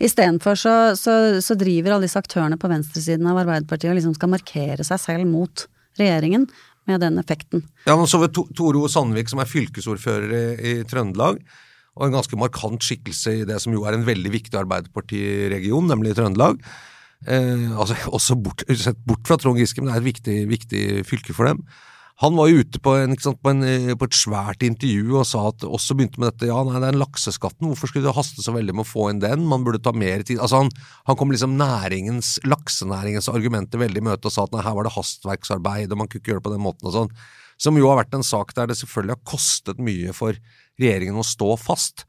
Istedenfor 0.00 0.56
så, 0.56 0.74
så, 0.96 1.14
så 1.44 1.54
driver 1.60 1.96
alle 1.96 2.08
disse 2.08 2.20
aktørene 2.20 2.56
på 2.60 2.70
venstresiden 2.72 3.28
av 3.28 3.42
Arbeiderpartiet 3.42 3.92
og 3.92 3.98
liksom 3.98 4.16
skal 4.16 4.32
markere 4.32 4.86
seg 4.86 5.02
selv 5.02 5.28
mot 5.28 5.66
regjeringen 6.00 6.46
med 6.88 7.02
den 7.04 7.18
effekten. 7.20 7.66
Ja, 7.84 7.96
nå 7.98 8.06
så 8.08 8.20
vi 8.22 8.30
Toro. 8.32 8.86
Sandvik 8.88 9.28
som 9.30 9.42
er 9.42 9.50
fylkesordfører 9.50 10.32
i, 10.32 10.44
i, 10.56 10.74
Trøndelag, 10.88 11.42
og 11.98 12.06
en 12.06 12.16
ganske 12.16 12.38
markant 12.40 12.84
skikkelse 12.86 13.40
i 13.42 13.44
det 13.48 13.58
som 13.60 13.74
jo 13.76 13.84
er 13.84 13.98
en 13.98 14.06
veldig 14.06 14.32
viktig 14.32 14.56
Arbeiderpartiregion, 14.62 15.90
nemlig 15.90 16.16
Trøndelag. 16.16 16.62
Eh, 17.28 17.70
altså 17.76 17.96
også 18.16 18.38
bort, 18.40 18.64
sett 18.70 19.00
bort 19.06 19.26
fra 19.28 19.38
Trond 19.40 19.60
Giske, 19.60 19.82
men 19.82 19.90
det 19.90 19.98
er 19.98 20.02
et 20.02 20.10
viktig, 20.10 20.36
viktig 20.50 20.84
fylke 21.08 21.36
for 21.36 21.50
dem. 21.50 21.64
Han 22.20 22.34
var 22.36 22.50
jo 22.50 22.60
ute 22.60 22.76
på, 22.84 22.92
en, 23.00 23.14
sant, 23.16 23.38
på, 23.40 23.48
en, 23.48 23.64
eh, 23.64 23.94
på, 23.96 24.04
et 24.04 24.16
svært 24.16 24.64
intervju 24.66 25.14
og 25.22 25.24
sa 25.24 25.46
at 25.48 25.64
også 25.64 25.96
begynte 25.96 26.20
med 26.20 26.34
dette 26.34 26.50
ja, 26.50 26.58
nei, 26.66 26.76
det 26.76 26.90
er 26.90 26.92
en 26.92 27.00
lakseskatten, 27.00 27.64
hvorfor 27.70 27.88
skulle 27.88 28.10
det 28.10 28.16
haste 28.16 28.44
så 28.44 28.52
veldig 28.52 28.74
med 28.76 28.84
å 28.84 28.90
få 28.90 29.06
inn 29.08 29.22
den, 29.22 29.46
man 29.48 29.64
burde 29.64 29.80
ta 29.80 29.94
mer 29.96 30.20
tid 30.28 30.42
Altså 30.42 30.60
Han, 30.60 30.68
han 31.08 31.16
kom 31.16 31.32
liksom 31.32 31.56
næringens, 31.56 32.34
laksenæringens 32.44 33.30
argumenter 33.32 33.80
veldig 33.80 34.04
i 34.04 34.06
møte 34.10 34.28
og 34.28 34.36
sa 34.36 34.44
at 34.44 34.52
nei, 34.52 34.64
her 34.66 34.76
var 34.76 34.88
det 34.88 34.94
hastverksarbeid, 34.98 35.88
og 35.88 36.02
man 36.02 36.12
kunne 36.12 36.20
ikke 36.20 36.34
gjøre 36.34 36.42
det 36.44 36.48
på 36.50 36.54
den 36.58 36.64
måten 36.66 36.92
og 36.92 36.96
sånn. 36.98 37.14
Som 37.60 37.80
jo 37.80 37.88
har 37.88 38.02
vært 38.02 38.16
en 38.16 38.24
sak 38.24 38.52
der 38.56 38.68
det 38.68 38.76
selvfølgelig 38.82 39.16
har 39.16 39.32
kostet 39.32 39.80
mye 39.84 40.12
for 40.16 40.36
regjeringen 40.80 41.20
å 41.20 41.24
stå 41.24 41.54
fast. 41.60 42.04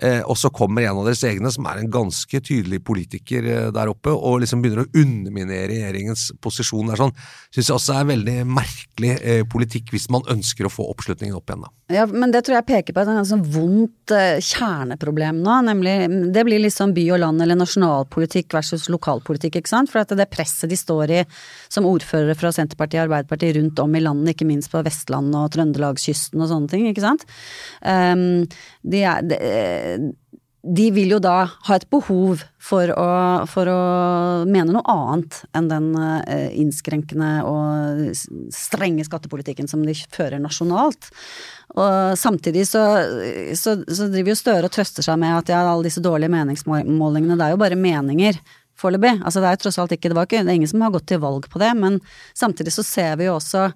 Eh, 0.00 0.20
og 0.24 0.38
så 0.38 0.48
kommer 0.54 0.86
en 0.86 1.00
av 1.02 1.08
deres 1.08 1.22
egne, 1.28 1.50
som 1.52 1.66
er 1.68 1.80
en 1.80 1.90
ganske 1.92 2.40
tydelig 2.46 2.80
politiker 2.86 3.48
eh, 3.48 3.68
der 3.74 3.92
oppe, 3.92 4.14
og 4.14 4.40
liksom 4.44 4.62
begynner 4.62 4.86
å 4.86 5.02
underminere 5.02 5.68
regjeringens 5.72 6.30
posisjon 6.40 6.92
der 6.92 7.00
sånn. 7.00 7.14
Syns 7.50 7.68
jeg 7.68 7.76
også 7.76 7.98
er 7.98 8.10
veldig 8.12 8.38
merkelig 8.48 9.12
eh, 9.20 9.42
politikk 9.50 9.92
hvis 9.94 10.08
man 10.12 10.24
ønsker 10.32 10.68
å 10.68 10.72
få 10.72 10.88
oppslutningen 10.94 11.36
opp 11.36 11.52
igjen, 11.52 11.66
da. 11.66 11.74
Ja, 11.90 12.04
men 12.06 12.30
det 12.30 12.44
tror 12.46 12.54
jeg 12.60 12.66
peker 12.68 12.94
på 12.94 13.02
et 13.02 13.28
sånn 13.28 13.42
vondt 13.50 14.12
eh, 14.14 14.38
kjerneproblem 14.44 15.40
nå, 15.42 15.56
nemlig 15.66 15.94
det 16.34 16.44
blir 16.46 16.62
liksom 16.62 16.94
by 16.94 17.06
og 17.16 17.20
land 17.24 17.42
eller 17.42 17.58
nasjonalpolitikk 17.58 18.54
versus 18.54 18.86
lokalpolitikk, 18.92 19.58
ikke 19.58 19.72
sant. 19.72 19.90
For 19.90 20.04
at 20.04 20.14
det 20.14 20.28
presset 20.30 20.70
de 20.70 20.78
står 20.78 21.14
i 21.18 21.24
som 21.66 21.88
ordførere 21.90 22.36
fra 22.38 22.52
Senterpartiet 22.54 23.02
og 23.02 23.08
Arbeiderpartiet 23.08 23.58
rundt 23.58 23.82
om 23.82 23.98
i 23.98 24.04
landet, 24.04 24.36
ikke 24.36 24.48
minst 24.48 24.70
på 24.70 24.84
Vestlandet 24.86 25.40
og 25.40 25.50
Trøndelagskysten 25.56 26.44
og 26.44 26.52
sånne 26.52 26.70
ting, 26.70 26.86
ikke 26.90 27.04
sant. 27.04 27.26
Um, 27.82 28.46
de 28.86 29.02
er, 29.02 29.26
de, 29.26 29.40
de 30.62 30.90
vil 30.92 31.14
jo 31.14 31.18
da 31.22 31.46
ha 31.48 31.76
et 31.76 31.86
behov 31.92 32.42
for 32.60 32.92
å, 32.92 33.08
for 33.48 33.68
å 33.70 33.80
mene 34.44 34.74
noe 34.74 34.92
annet 34.92 35.38
enn 35.56 35.70
den 35.70 35.88
eh, 35.96 36.50
innskrenkende 36.60 37.30
og 37.48 38.10
strenge 38.52 39.06
skattepolitikken 39.08 39.70
som 39.70 39.86
de 39.86 39.96
fører 40.12 40.42
nasjonalt. 40.42 41.08
Og 41.80 42.18
samtidig 42.18 42.66
så, 42.68 42.82
så, 43.56 43.78
så 43.86 44.08
driver 44.10 44.34
jo 44.34 44.40
Støre 44.40 44.68
og 44.68 44.74
trøster 44.74 45.06
seg 45.06 45.20
med 45.22 45.38
at 45.38 45.52
ja, 45.54 45.62
alle 45.64 45.86
disse 45.88 46.02
dårlige 46.04 46.32
meningsmålingene, 46.34 47.38
det 47.38 47.46
er 47.46 47.54
jo 47.54 47.62
bare 47.62 47.78
meninger 47.80 48.40
foreløpig. 48.80 49.16
Altså 49.24 49.40
det 49.40 49.50
er 49.50 49.60
tross 49.60 49.80
alt 49.80 49.96
ikke, 49.96 50.10
det 50.10 50.18
var 50.18 50.28
ikke, 50.28 50.44
det 50.44 50.52
er 50.52 50.60
ingen 50.60 50.70
som 50.70 50.84
har 50.84 50.92
gått 50.94 51.08
til 51.10 51.22
valg 51.22 51.48
på 51.52 51.60
det, 51.62 51.72
men 51.78 52.00
samtidig 52.36 52.74
så 52.74 52.84
ser 52.86 53.16
vi 53.20 53.28
jo 53.28 53.38
også 53.38 53.70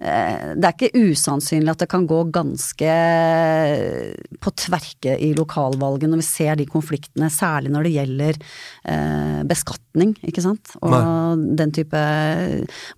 det 0.00 0.64
er 0.64 0.72
ikke 0.72 1.10
usannsynlig 1.10 1.74
at 1.74 1.82
det 1.82 1.90
kan 1.92 2.06
gå 2.08 2.22
ganske 2.32 2.92
på 4.40 4.52
tverke 4.56 5.16
i 5.20 5.34
lokalvalget 5.36 6.08
når 6.08 6.22
vi 6.22 6.24
ser 6.24 6.56
de 6.56 6.64
konfliktene, 6.70 7.28
særlig 7.28 7.72
når 7.74 7.84
det 7.84 7.92
gjelder 7.98 8.38
eh, 8.40 9.42
beskatning, 9.50 10.14
ikke 10.24 10.44
sant. 10.46 10.72
Og 10.80 10.94
Nei. 10.94 11.52
den 11.60 11.74
type 11.76 12.00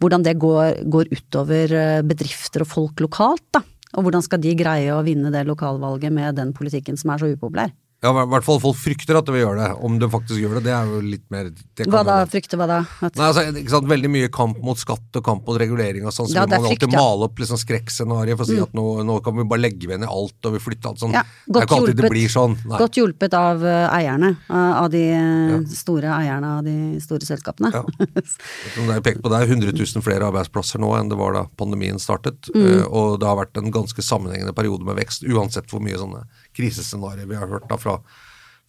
Hvordan 0.02 0.22
det 0.22 0.36
går, 0.38 0.84
går, 0.86 1.10
utover 1.10 1.74
eh, 1.74 2.06
bedrifter 2.06 2.62
og 2.62 2.70
folk 2.70 3.02
lokalt, 3.02 3.48
da. 3.58 3.64
Og 3.98 4.06
hvordan 4.06 4.24
skal 4.24 4.40
de 4.40 4.54
greie 4.56 4.94
å 4.94 5.02
vinne 5.04 5.32
det 5.34 5.42
lokalvalget 5.48 6.14
med 6.14 6.38
den 6.38 6.54
politikken 6.56 6.96
som 6.96 7.12
er 7.12 7.20
så 7.20 7.32
upopulær. 7.34 7.74
Ja, 8.02 8.10
i 8.10 8.30
hvert 8.32 8.42
fall 8.42 8.58
folk 8.58 8.74
frykter 8.82 9.14
at 9.14 9.28
det 9.28 9.34
vil 9.36 9.44
gjøre 9.44 9.60
det. 9.60 9.66
Om 9.86 9.98
det 10.02 10.08
faktisk 10.10 10.40
gjør 10.42 10.56
det, 10.58 10.64
det 10.66 10.72
er 10.74 10.88
jo 10.90 10.96
litt 11.06 11.22
mer 11.30 11.50
Hva 11.86 12.00
da? 12.02 12.16
Frykter 12.26 12.58
hva 12.58 12.66
da? 12.66 12.78
At... 12.98 13.14
Nei, 13.14 13.28
altså, 13.28 13.44
ikke 13.60 13.74
sant? 13.76 13.86
Veldig 13.92 14.10
mye 14.10 14.30
kamp 14.34 14.58
mot 14.66 14.80
skatt 14.80 15.18
og 15.20 15.22
kamp 15.28 15.46
mot 15.46 15.58
regulering 15.62 16.08
og 16.10 16.14
sånn, 16.16 16.26
så 16.32 16.40
ja, 16.40 16.46
man 16.50 16.66
alltid 16.66 16.88
ja. 16.90 16.98
male 16.98 17.28
opp 17.28 17.38
liksom 17.38 17.60
skrekkscenarioet 17.62 18.40
for 18.40 18.46
å 18.46 18.50
si 18.50 18.58
mm. 18.58 18.64
at 18.66 18.74
nå, 18.74 18.86
nå, 19.06 19.18
kan 19.22 19.36
vi 19.38 19.46
bare 19.52 19.62
legge 19.62 19.86
ved 19.86 20.02
ned 20.02 20.10
alt 20.10 20.50
og 20.50 20.56
vi 20.56 20.62
flytter 20.64 20.90
alt 20.90 21.04
sånn. 21.04 21.14
Ja, 21.14 21.22
alltid 21.54 21.76
hjulpet, 21.78 22.00
det 22.02 22.12
blir 22.16 22.34
sånn. 22.34 22.58
Nei. 22.66 22.82
Godt 22.82 22.98
hjulpet 22.98 23.38
av 23.38 23.62
uh, 23.62 23.86
eierne, 23.94 24.34
uh, 24.50 24.82
av 24.82 24.90
de 24.96 25.04
ja. 25.06 25.62
store 25.70 26.10
eierne 26.18 26.52
av 26.58 26.66
de 26.66 26.76
store 27.06 27.28
selskapene. 27.28 27.70
Ja. 27.70 27.84
Som 28.74 28.90
det 28.90 28.98
er 28.98 29.06
pekt 29.06 29.22
på, 29.22 29.30
det 29.30 29.44
er 29.44 29.54
100 29.54 29.76
000 29.78 30.02
flere 30.02 30.26
arbeidsplasser 30.32 30.82
nå 30.82 30.90
enn 30.98 31.12
det 31.12 31.22
var 31.22 31.38
da 31.38 31.46
pandemien 31.60 32.02
startet, 32.02 32.50
mm. 32.50 32.88
og 32.90 33.20
det 33.22 33.30
har 33.30 33.38
vært 33.44 33.62
en 33.62 33.70
ganske 33.70 34.02
sammenhengende 34.02 34.58
periode 34.58 34.90
med 34.90 34.98
vekst, 34.98 35.22
uansett 35.30 35.70
hvor 35.70 35.86
mye 35.86 36.02
sånne 36.02 36.26
krisescenarioer 36.56 37.28
vi 37.30 37.38
har 37.40 37.50
hørt 37.50 37.68
da 37.70 37.80
fra 37.80 37.98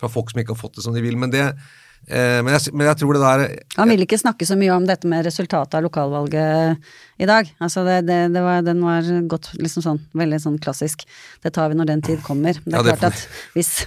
fra 0.03 0.11
folk 0.11 0.33
som 0.33 0.41
ikke 0.41 0.55
har 0.55 0.59
fått 0.59 0.75
det 0.75 0.83
som 0.83 0.95
de 0.95 1.03
vil. 1.03 1.15
Men 1.19 1.31
det, 1.31 1.45
Eh, 2.03 2.41
men, 2.43 2.51
jeg, 2.51 2.73
men 2.75 2.89
jeg 2.89 2.99
tror 2.99 3.15
det 3.15 3.21
der 3.23 3.41
Han 3.77 3.87
ville 3.87 4.03
ikke 4.03 4.17
snakke 4.19 4.43
så 4.43 4.57
mye 4.59 4.73
om 4.75 4.83
dette 4.83 5.07
med 5.07 5.23
resultatet 5.23 5.77
av 5.77 5.85
lokalvalget 5.85 6.89
i 7.23 7.27
dag. 7.29 7.47
Altså 7.63 7.85
det, 7.87 8.01
det, 8.09 8.17
det 8.33 8.41
var, 8.43 8.59
den 8.65 8.81
var 8.83 9.07
godt 9.31 9.53
liksom 9.55 9.85
sånn, 9.85 10.01
veldig 10.11 10.39
sånn 10.43 10.57
klassisk. 10.59 11.05
Det 11.39 11.53
tar 11.55 11.71
vi 11.71 11.77
når 11.79 11.87
den 11.93 12.03
tid 12.03 12.19
kommer. 12.25 12.59
Det 12.59 12.75
er 12.75 12.89
Ja, 12.89 12.97
klart 12.97 13.07
at 13.13 13.23
hvis, 13.55 13.85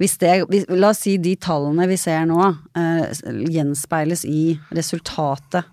hvis 0.00 0.16
det 0.22 0.32
hvis, 0.48 0.64
La 0.72 0.94
oss 0.94 1.04
si 1.04 1.18
de 1.20 1.34
tallene 1.36 1.90
vi 1.90 2.00
ser 2.00 2.24
nå, 2.30 2.40
eh, 2.72 3.04
gjenspeiles 3.52 4.24
i 4.24 4.56
resultatet, 4.72 5.68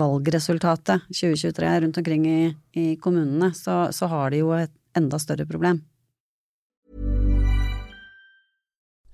valgresultatet 0.00 1.04
2023 1.12 1.76
rundt 1.84 2.00
omkring 2.00 2.24
i, 2.28 2.40
i 2.72 2.88
kommunene, 3.04 3.52
så, 3.56 3.86
så 3.92 4.08
har 4.08 4.32
de 4.32 4.40
jo 4.46 4.56
et 4.56 4.72
enda 4.96 5.20
større 5.20 5.44
problem. 5.48 5.84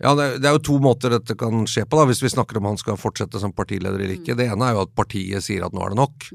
Ja, 0.00 0.14
det, 0.16 0.26
er- 0.44 0.54
jo 0.56 0.62
to 0.64 0.78
måter 0.80 1.12
dette 1.12 1.34
kan 1.36 1.66
skje 1.68 1.84
på, 1.84 1.98
da, 2.00 2.06
hvis 2.08 2.22
vi 2.24 2.30
snakker 2.32 2.56
om 2.56 2.70
han 2.70 2.78
skal 2.80 2.96
fortsette 2.96 3.40
som 3.42 3.52
partileder 3.52 3.98
eller 4.00 4.14
ikke. 4.16 4.36
Det 4.38 4.46
ene 4.48 4.70
er 4.70 4.78
jo 4.78 4.84
at 4.86 4.94
partiet 4.96 5.44
sier 5.44 5.66
at 5.66 5.74
nå 5.76 5.82
er 5.84 5.92
det 5.92 6.00
nok. 6.00 6.30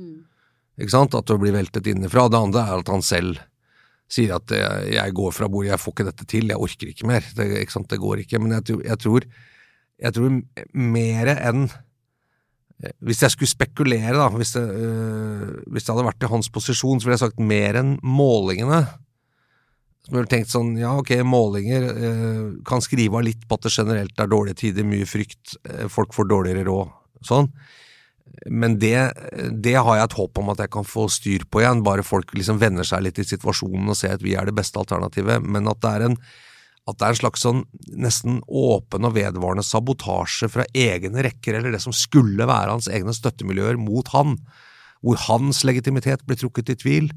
Ikke 0.78 0.92
sant? 0.94 1.16
At 1.18 1.26
det 1.32 1.40
blir 1.42 1.56
veltet 1.56 1.88
innenfra. 1.88 2.28
Det 2.30 2.38
andre 2.38 2.62
er 2.68 2.84
at 2.84 2.92
han 2.94 3.02
selv 3.06 3.40
sier 4.12 4.36
at 4.36 4.52
jeg, 4.54 5.14
går 5.18 5.32
fra 5.34 5.48
bordet, 5.50 5.72
jeg 5.72 5.82
får 5.82 5.94
ikke 5.96 6.06
dette 6.12 6.26
til, 6.30 6.52
jeg 6.52 6.62
orker 6.62 6.92
ikke 6.92 7.08
mer. 7.10 7.26
Det, 7.36 7.48
ikke 7.64 7.74
sant? 7.74 7.90
det 7.90 7.98
går 8.04 8.22
ikke. 8.22 8.38
Men 8.44 8.52
jeg, 8.60 8.66
tror- 8.70 8.84
jeg 8.86 9.00
tror, 9.02 9.26
jeg 10.06 10.14
tror 10.14 10.36
mer 10.76 11.32
enn 11.40 11.66
Hvis 13.02 13.22
jeg 13.24 13.32
skulle 13.32 13.50
spekulere, 13.50 14.14
da, 14.20 14.28
hvis 14.36 14.52
det, 14.54 14.62
øh, 14.68 15.64
hvis 15.72 15.86
det 15.88 15.94
hadde 15.96 16.06
vært 16.10 16.26
i 16.28 16.30
hans 16.30 16.50
posisjon, 16.52 17.00
så 17.00 17.08
ville 17.08 17.16
jeg 17.16 17.24
sagt 17.24 17.40
mer 17.40 17.78
enn 17.80 17.94
målingene. 18.04 18.82
Som 20.06 20.20
ville 20.20 20.30
tenkt 20.30 20.52
sånn, 20.54 20.76
ja 20.78 20.92
ok, 21.00 21.16
målinger 21.26 21.88
eh, 21.90 22.44
kan 22.68 22.84
skrive 22.84 23.18
av 23.18 23.26
litt 23.26 23.48
på 23.50 23.58
at 23.58 23.66
det 23.66 23.74
generelt 23.74 24.22
er 24.22 24.30
dårlige 24.30 24.60
tider, 24.62 24.86
mye 24.86 25.08
frykt, 25.10 25.56
eh, 25.66 25.88
folk 25.90 26.14
får 26.14 26.30
dårligere 26.30 26.68
råd, 26.68 26.94
sånn. 27.26 27.50
Men 28.46 28.76
det, 28.82 28.98
det 29.64 29.76
har 29.80 29.98
jeg 29.98 30.10
et 30.10 30.18
håp 30.20 30.42
om 30.42 30.52
at 30.54 30.62
jeg 30.62 30.72
kan 30.74 30.86
få 30.86 31.08
styr 31.10 31.46
på 31.50 31.62
igjen, 31.62 31.82
bare 31.86 32.06
folk 32.06 32.34
liksom 32.38 32.60
venner 32.62 32.86
seg 32.86 33.06
litt 33.06 33.22
i 33.22 33.26
situasjonen 33.26 33.90
og 33.90 33.98
ser 33.98 34.18
at 34.18 34.26
vi 34.26 34.36
er 34.38 34.50
det 34.50 34.56
beste 34.58 34.82
alternativet. 34.82 35.46
Men 35.46 35.70
at 35.72 35.80
det 35.82 35.94
er 35.94 36.06
en, 36.10 36.18
det 36.20 36.96
er 37.00 37.14
en 37.14 37.20
slags 37.22 37.46
sånn 37.46 37.64
nesten 37.96 38.42
åpen 38.46 39.08
og 39.08 39.16
vedvarende 39.16 39.66
sabotasje 39.66 40.52
fra 40.52 40.68
egne 40.76 41.24
rekker, 41.26 41.58
eller 41.58 41.74
det 41.74 41.82
som 41.86 41.96
skulle 41.96 42.50
være 42.50 42.76
hans 42.76 42.92
egne 42.92 43.16
støttemiljøer, 43.16 43.80
mot 43.82 44.10
han, 44.14 44.38
hvor 45.06 45.22
hans 45.30 45.64
legitimitet 45.66 46.26
blir 46.28 46.38
trukket 46.42 46.76
i 46.76 46.78
tvil 46.82 47.10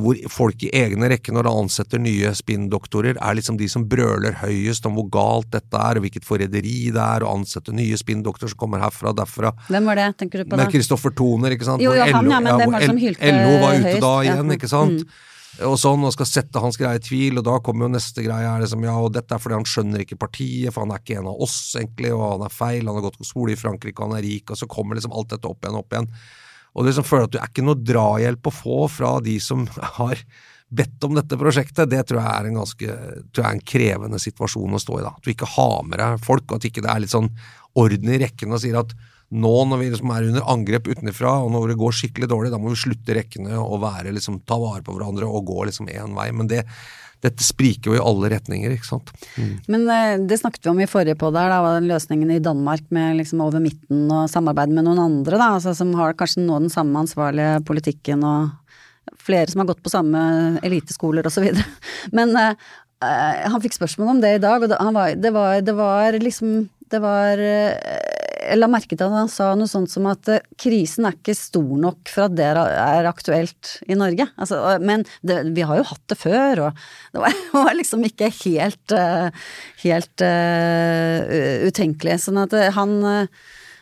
hvor 0.00 0.16
folk 0.32 0.62
i 0.64 0.70
egne 0.72 1.10
rekker 1.12 1.34
når 1.36 1.48
de 1.48 1.52
ansetter 1.62 2.00
nye 2.00 2.30
spinndoktorer, 2.36 3.18
er 3.20 3.36
liksom 3.36 3.58
de 3.60 3.68
som 3.68 3.84
brøler 3.88 4.38
høyest 4.40 4.86
om 4.88 4.96
hvor 4.96 5.10
galt 5.12 5.50
dette 5.52 5.76
er, 5.76 5.98
og 5.98 6.06
hvilket 6.06 6.24
forræderi 6.24 6.78
det 6.94 7.02
er 7.02 7.26
å 7.26 7.34
ansette 7.36 7.74
nye 7.76 7.98
spinndoktorer 8.00 8.54
som 8.54 8.62
kommer 8.62 8.80
herfra 8.84 9.12
og 9.12 9.20
derfra. 9.20 9.52
Hvem 9.68 9.90
var 9.90 10.00
det, 10.00 10.08
tenker 10.22 10.42
du 10.42 10.48
på 10.48 10.54
da? 10.54 10.62
Med 10.62 10.72
Kristoffer 10.72 11.12
Toner, 11.16 11.56
ikke 11.56 11.68
sant? 11.68 11.84
Jo, 11.84 11.92
jo, 11.96 12.08
han, 12.08 12.30
ja, 12.32 12.40
men 12.40 12.60
hvem 12.62 12.72
var 12.72 12.84
det 12.84 12.92
som 12.94 13.00
hylte 13.00 13.16
hylte 13.20 13.32
LO 13.32 13.56
var 13.62 13.74
ute 13.74 13.88
høyest? 13.88 14.04
da 14.04 14.12
igjen, 14.24 14.44
mm, 14.44 14.54
ikke 14.56 14.70
sant? 14.70 15.16
Og 15.66 15.78
sånn, 15.80 16.02
og 16.04 16.12
skal 16.12 16.28
sette 16.28 16.60
hans 16.60 16.76
greie 16.76 16.98
i 16.98 17.04
tvil, 17.04 17.38
og 17.40 17.46
da 17.46 17.54
kommer 17.64 17.86
jo 17.86 17.94
neste 17.94 18.24
greie 18.24 18.48
er 18.48 18.60
liksom, 18.60 18.82
ja, 18.84 18.96
og 19.00 19.14
dette 19.14 19.32
er 19.32 19.40
fordi 19.40 19.56
han 19.56 19.68
skjønner 19.68 20.02
ikke 20.04 20.18
partiet, 20.20 20.72
for 20.74 20.84
han 20.84 20.92
er 20.92 21.00
ikke 21.00 21.16
en 21.22 21.30
av 21.30 21.44
oss, 21.46 21.56
egentlig, 21.80 22.12
og 22.12 22.26
han 22.34 22.44
er 22.44 22.52
feil, 22.52 22.82
han 22.84 22.98
har 22.98 23.06
gått 23.06 23.16
på 23.22 23.28
skole 23.28 23.54
i 23.54 23.60
Frankrike, 23.60 23.96
og 23.96 24.10
han 24.10 24.18
er 24.18 24.26
rik, 24.26 24.52
og 24.52 24.60
så 24.60 24.68
kommer 24.68 24.98
liksom 24.98 25.16
alt 25.16 25.32
dette 25.32 25.48
opp 25.48 25.64
igjen, 25.64 25.78
opp 25.80 25.96
igjen. 25.96 26.10
Og 26.76 26.84
du 26.84 26.90
liksom 26.90 27.08
føler 27.08 27.26
at 27.26 27.32
du 27.32 27.40
er 27.40 27.48
ikke 27.48 27.64
noe 27.64 27.80
drahjelp 27.80 28.50
å 28.50 28.54
få 28.54 28.84
fra 28.92 29.16
de 29.24 29.38
som 29.42 29.64
har 29.98 30.20
bedt 30.76 31.04
om 31.06 31.14
dette 31.14 31.38
prosjektet, 31.38 31.88
det 31.90 32.02
tror 32.08 32.20
jeg 32.20 32.30
er 32.30 32.48
en 32.48 32.56
ganske 32.60 32.94
tror 33.30 33.42
jeg 33.42 33.46
er 33.46 33.54
en 33.54 33.68
krevende 33.72 34.18
situasjon 34.20 34.76
å 34.76 34.80
stå 34.82 34.98
i. 34.98 35.04
da. 35.04 35.12
At 35.14 35.26
du 35.26 35.32
ikke 35.32 35.48
har 35.56 35.84
med 35.86 36.00
deg 36.02 36.24
folk, 36.26 36.48
og 36.48 36.58
at 36.58 36.66
ikke 36.68 36.82
det 36.84 36.90
er 36.92 37.04
litt 37.04 37.14
sånn 37.14 37.30
orden 37.78 38.10
i 38.10 38.18
rekken 38.20 38.54
og 38.56 38.62
sier 38.64 38.80
at 38.80 38.96
nå 39.36 39.54
når 39.66 39.80
vi 39.80 39.88
liksom 39.90 40.12
er 40.14 40.28
under 40.28 40.50
angrep 40.52 40.86
utenfra, 40.86 41.32
og 41.42 41.50
når 41.54 41.72
det 41.72 41.78
går 41.80 41.96
skikkelig 41.98 42.28
dårlig, 42.30 42.52
da 42.52 42.60
må 42.62 42.70
vi 42.70 42.78
slutte 42.78 43.16
rekkene 43.16 43.58
og 43.58 43.80
være 43.82 44.12
liksom, 44.14 44.40
ta 44.46 44.58
vare 44.60 44.84
på 44.86 44.94
hverandre 44.94 45.26
og 45.26 45.48
gå 45.48 45.66
liksom 45.66 45.90
én 45.90 46.14
vei. 46.18 46.28
Men 46.34 46.50
det, 46.50 46.62
dette 47.24 47.44
spriker 47.44 47.90
jo 47.90 47.96
i 47.96 48.02
alle 48.02 48.30
retninger, 48.32 48.74
ikke 48.74 48.88
sant. 48.88 49.12
Men 49.70 49.86
eh, 49.92 50.16
det 50.28 50.38
snakket 50.40 50.66
vi 50.66 50.72
om 50.72 50.82
i 50.82 50.88
forrige 50.90 51.16
på 51.18 51.30
der, 51.34 51.50
da, 51.52 51.62
var 51.64 51.78
den 51.78 51.88
løsningen 51.90 52.32
i 52.34 52.42
Danmark 52.44 52.84
med 52.94 53.20
liksom 53.20 53.42
over 53.44 53.62
midten 53.62 54.06
og 54.12 54.28
samarbeid 54.32 54.74
med 54.74 54.86
noen 54.86 55.02
andre, 55.02 55.38
da, 55.40 55.50
altså, 55.56 55.74
som 55.76 55.94
har 55.98 56.16
kanskje 56.18 56.44
nå 56.44 56.60
den 56.66 56.72
samme 56.72 57.02
ansvarlige 57.02 57.60
politikken 57.68 58.24
og 58.26 58.52
flere 59.22 59.50
som 59.50 59.62
har 59.62 59.70
gått 59.70 59.84
på 59.84 59.92
samme 59.92 60.20
eliteskoler 60.66 61.26
videre. 61.40 61.64
Men 62.16 62.36
eh, 62.36 62.54
han 63.00 63.62
fikk 63.64 63.78
spørsmål 63.78 64.16
om 64.16 64.22
det 64.24 64.36
i 64.36 64.42
dag, 64.42 64.62
og 64.62 64.72
det, 64.72 64.78
var, 64.78 65.14
det, 65.16 65.34
var, 65.34 65.60
det 65.64 65.76
var 65.76 66.20
liksom 66.22 66.64
Det 66.86 67.00
var 67.02 67.40
Jeg 68.46 68.60
la 68.60 68.68
merke 68.70 68.94
til 68.94 69.06
at 69.06 69.16
han 69.16 69.30
sa 69.32 69.50
noe 69.58 69.70
sånt 69.70 69.90
som 69.92 70.06
at 70.10 70.30
eh, 70.32 70.44
krisen 70.60 71.08
er 71.08 71.16
ikke 71.16 71.34
stor 71.36 71.72
nok 71.82 72.12
for 72.12 72.28
at 72.28 72.36
det 72.38 72.46
er, 72.46 73.08
aktuelt 73.10 73.76
i 73.90 73.98
Norge. 73.98 74.28
Altså, 74.38 74.60
men 74.82 75.04
det, 75.26 75.42
vi 75.56 75.66
har 75.66 75.80
jo 75.80 75.88
hatt 75.90 76.04
det 76.12 76.18
før, 76.20 76.64
og 76.68 76.80
det 77.14 77.22
var, 77.24 77.36
var 77.66 77.76
liksom 77.78 78.06
ikke 78.06 78.30
helt 78.44 78.96
eh, 78.96 79.28
helt 79.84 80.24
uh, 80.24 81.66
utenkelig. 81.68 82.18
Sånn 82.22 82.40
at 82.42 82.54
han 82.76 82.96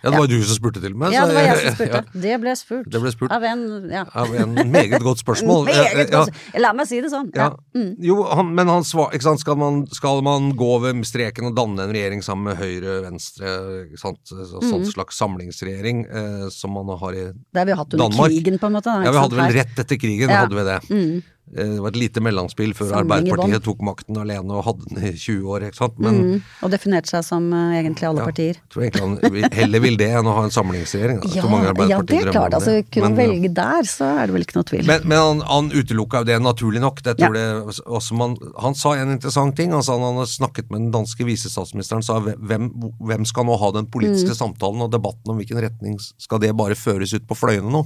Ja, 0.05 0.11
det 0.13 0.19
var 0.21 0.29
du 0.29 0.37
som 0.45 0.57
spurte 0.59 0.81
til 0.85 0.95
meg. 1.01 1.13
Ja, 1.15 1.25
det 1.27 1.35
var 1.35 1.47
jeg 1.49 1.57
som 1.57 1.65
ja. 1.69 1.75
spurte. 1.75 2.21
Det 2.27 2.35
ble 2.43 2.53
spurt. 2.61 2.89
Det 2.93 3.01
ble 3.01 3.13
spurt. 3.15 3.33
Av 3.33 3.43
en 3.49 3.63
ja. 3.91 4.03
Av 4.15 4.35
en 4.37 4.53
meget 4.71 5.01
godt 5.03 5.23
spørsmål. 5.25 5.65
Meget 5.71 6.11
Ja, 6.13 6.21
godt. 6.21 6.43
La 6.61 6.73
meg 6.77 6.87
si 6.91 7.01
det 7.01 7.11
sånn. 7.13 7.31
Ja. 7.35 7.49
Ja. 7.51 7.81
Mm. 7.81 7.95
Jo, 8.05 8.19
han, 8.29 8.53
men 8.55 8.69
han 8.69 8.85
svar, 8.85 9.11
ikke 9.17 9.25
sant? 9.31 9.41
Skal, 9.41 9.57
man, 9.61 9.83
skal 9.97 10.21
man 10.27 10.53
gå 10.61 10.69
over 10.77 10.93
streken 11.09 11.49
og 11.51 11.57
danne 11.57 11.89
en 11.89 11.95
regjering 11.97 12.23
sammen 12.23 12.51
med 12.53 12.61
Høyre, 12.61 13.01
Venstre, 13.09 13.57
ikke 13.89 14.01
sant? 14.05 14.21
Så, 14.29 14.45
sånn 14.53 14.83
Mm. 14.85 14.89
slags 14.93 15.17
samlingsregjering 15.21 16.05
eh, 16.11 16.49
som 16.53 16.73
man 16.77 16.89
har 16.99 17.15
i 17.15 17.23
Danmark? 17.31 17.53
Det 17.55 17.61
har 17.63 17.67
vi 17.71 17.77
hatt 17.79 17.95
under 17.95 18.05
Danmark. 18.05 18.31
krigen, 18.35 18.59
på 18.61 18.67
en 18.69 18.73
måte. 18.77 18.91
da, 18.93 19.05
Ja, 19.07 19.13
vi 19.15 19.23
hadde 19.25 19.37
vel 19.39 19.53
rett 19.61 19.79
etter 19.85 19.97
krigen, 20.01 20.29
Ja. 20.29 20.41
hadde 20.45 20.59
vi 20.59 20.65
det. 20.69 20.81
Mm. 20.91 21.23
Eh, 21.53 21.75
det 21.75 21.81
var 21.85 21.91
et 21.93 21.99
lite 22.01 22.23
mellomspill 22.25 22.73
før 22.75 22.89
Samling 22.93 23.05
Arbeiderpartiet 23.05 23.65
tok 23.67 23.83
makten 23.85 24.17
alene 24.23 24.55
og 24.57 24.65
hadde 24.69 24.89
den 24.91 25.05
i 25.11 25.13
20 25.13 25.51
år, 25.55 25.67
ikke 25.69 25.81
sant. 25.83 25.99
Men 25.99 26.15
Mm, 26.25 26.43
og 26.65 26.71
definerte 26.73 27.11
seg 27.11 27.25
som 27.27 27.47
uh, 27.53 27.75
egentlig 27.77 28.07
alle 28.09 28.23
ja, 28.23 28.29
partier. 28.31 28.55
jeg 28.61 28.71
tror 28.73 28.83
egentlig 28.87 29.03
han 29.05 29.53
heller 29.59 29.81
vil 29.85 29.97
det 30.01 30.09
enn 30.19 30.27
å 30.31 30.35
ha 30.39 30.45
en 30.49 30.55
samlingsregjering. 30.55 31.21
da. 31.21 31.29
Ja, 31.35 31.43
ja, 31.91 31.99
det 32.03 32.21
er 32.23 32.31
klart. 32.33 32.55
Altså, 32.55 32.77
kunne 32.95 33.11
Men, 33.13 33.17
velge 33.19 33.51
der, 33.55 33.83
så 33.91 34.09
er 34.23 34.27
det 34.31 34.37
vel 34.39 34.47
ikke 34.47 34.57
noe 34.61 34.69
tvil. 34.71 34.87
Men, 34.89 35.05
men 35.11 35.19
han, 35.19 35.43
han 35.51 35.71
utelukka 35.75 36.23
jo 36.23 36.29
det 36.31 36.39
naturlig 36.43 36.81
nok. 36.85 37.03
Det 37.05 37.17
tror 37.19 37.35
det, 37.37 37.45
også 37.85 38.15
man, 38.19 38.37
han 38.63 38.75
sa 38.79 38.95
en 38.97 39.13
interessant 39.17 39.57
ting. 39.59 39.73
Han 39.77 39.83
sa 39.85 39.99
han 39.99 40.17
hadde 40.21 40.31
snakket 40.33 40.71
med 40.73 40.87
den 40.87 40.91
danske 40.95 41.27
visestatsministeren 41.29 42.03
sa 42.07 42.21
hvem, 42.25 42.71
hvem 43.05 43.25
skal 43.29 43.45
nå 43.51 43.59
ha 43.61 43.73
den 43.77 43.87
politiske 43.91 44.33
Mm. 44.35 44.39
samtalen 44.39 44.83
og 44.87 44.91
debatten 44.93 45.31
om 45.31 45.37
hvilken 45.39 45.61
retning 45.61 45.99
skal 46.01 46.41
det 46.41 46.55
bare 46.57 46.75
føres 46.79 47.13
ut 47.15 47.27
på 47.29 47.37
fløyene 47.37 47.71
nå? 47.71 47.85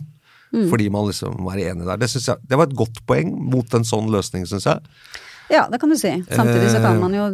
Mm. 0.52 0.66
Fordi 0.70 0.88
man 0.90 1.06
liksom 1.10 1.34
var 1.44 1.58
enig 1.60 1.84
der. 1.86 1.98
Det, 2.00 2.08
jeg, 2.14 2.36
det 2.48 2.56
var 2.56 2.66
et 2.70 2.76
godt 2.76 3.02
poeng 3.06 3.34
mot 3.52 3.74
en 3.76 3.84
sånn 3.84 4.06
løsning, 4.12 4.46
syns 4.48 4.64
jeg. 4.64 4.80
Ja, 5.52 5.66
det 5.72 5.78
kan 5.80 5.88
du 5.92 5.96
si. 5.96 6.10
Samtidig 6.28 6.70
så 6.72 6.78
Eh. 6.78 6.84
kan 6.84 7.00
man 7.00 7.14
jo 7.16 7.26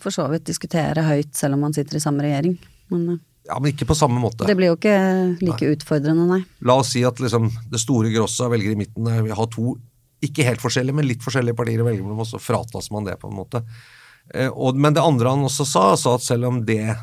for 0.00 0.12
så 0.12 0.26
vidt 0.32 0.44
diskutere 0.48 1.04
høyt 1.04 1.34
selv 1.36 1.54
om 1.56 1.60
man 1.66 1.72
sitter 1.76 1.96
i 1.96 2.00
samme 2.04 2.24
regjering. 2.24 2.56
Men 2.92 3.08
eh, 3.14 3.18
Ja, 3.46 3.60
Men 3.62 3.70
ikke 3.72 3.86
på 3.86 3.94
samme 3.94 4.18
måte. 4.18 4.44
det 4.48 4.56
blir 4.58 4.72
jo 4.72 4.76
ikke 4.76 5.38
like 5.40 5.68
utfordrende, 5.76 6.24
nei. 6.26 6.40
La 6.66 6.74
oss 6.80 6.90
si 6.96 7.04
at 7.06 7.20
liksom, 7.22 7.46
det 7.70 7.78
store 7.78 8.10
grosset 8.10 8.44
av 8.48 8.50
velgere 8.56 8.72
i 8.74 8.80
midten 8.80 9.06
er, 9.06 9.20
vi 9.22 9.30
har 9.30 9.46
to 9.46 9.76
ikke 10.24 10.42
helt 10.48 10.60
forskjellige, 10.64 10.94
men 10.96 11.06
litt 11.06 11.22
forskjellige 11.22 11.54
partier 11.54 11.78
å 11.80 11.86
velge 11.86 12.02
mellom, 12.02 12.24
og 12.24 12.26
så 12.26 12.40
fratas 12.42 12.90
man 12.90 13.04
det 13.06 13.14
på 13.20 13.28
en 13.30 13.36
måte. 13.36 13.60
Eh, 14.34 14.48
og, 14.50 14.74
men 14.74 14.96
det 14.96 15.04
andre 15.04 15.30
han 15.30 15.44
også 15.46 15.64
sa, 15.68 15.84
sa 15.94 16.16
at 16.16 16.24
selv 16.26 16.48
om 16.48 16.64
det 16.66 16.96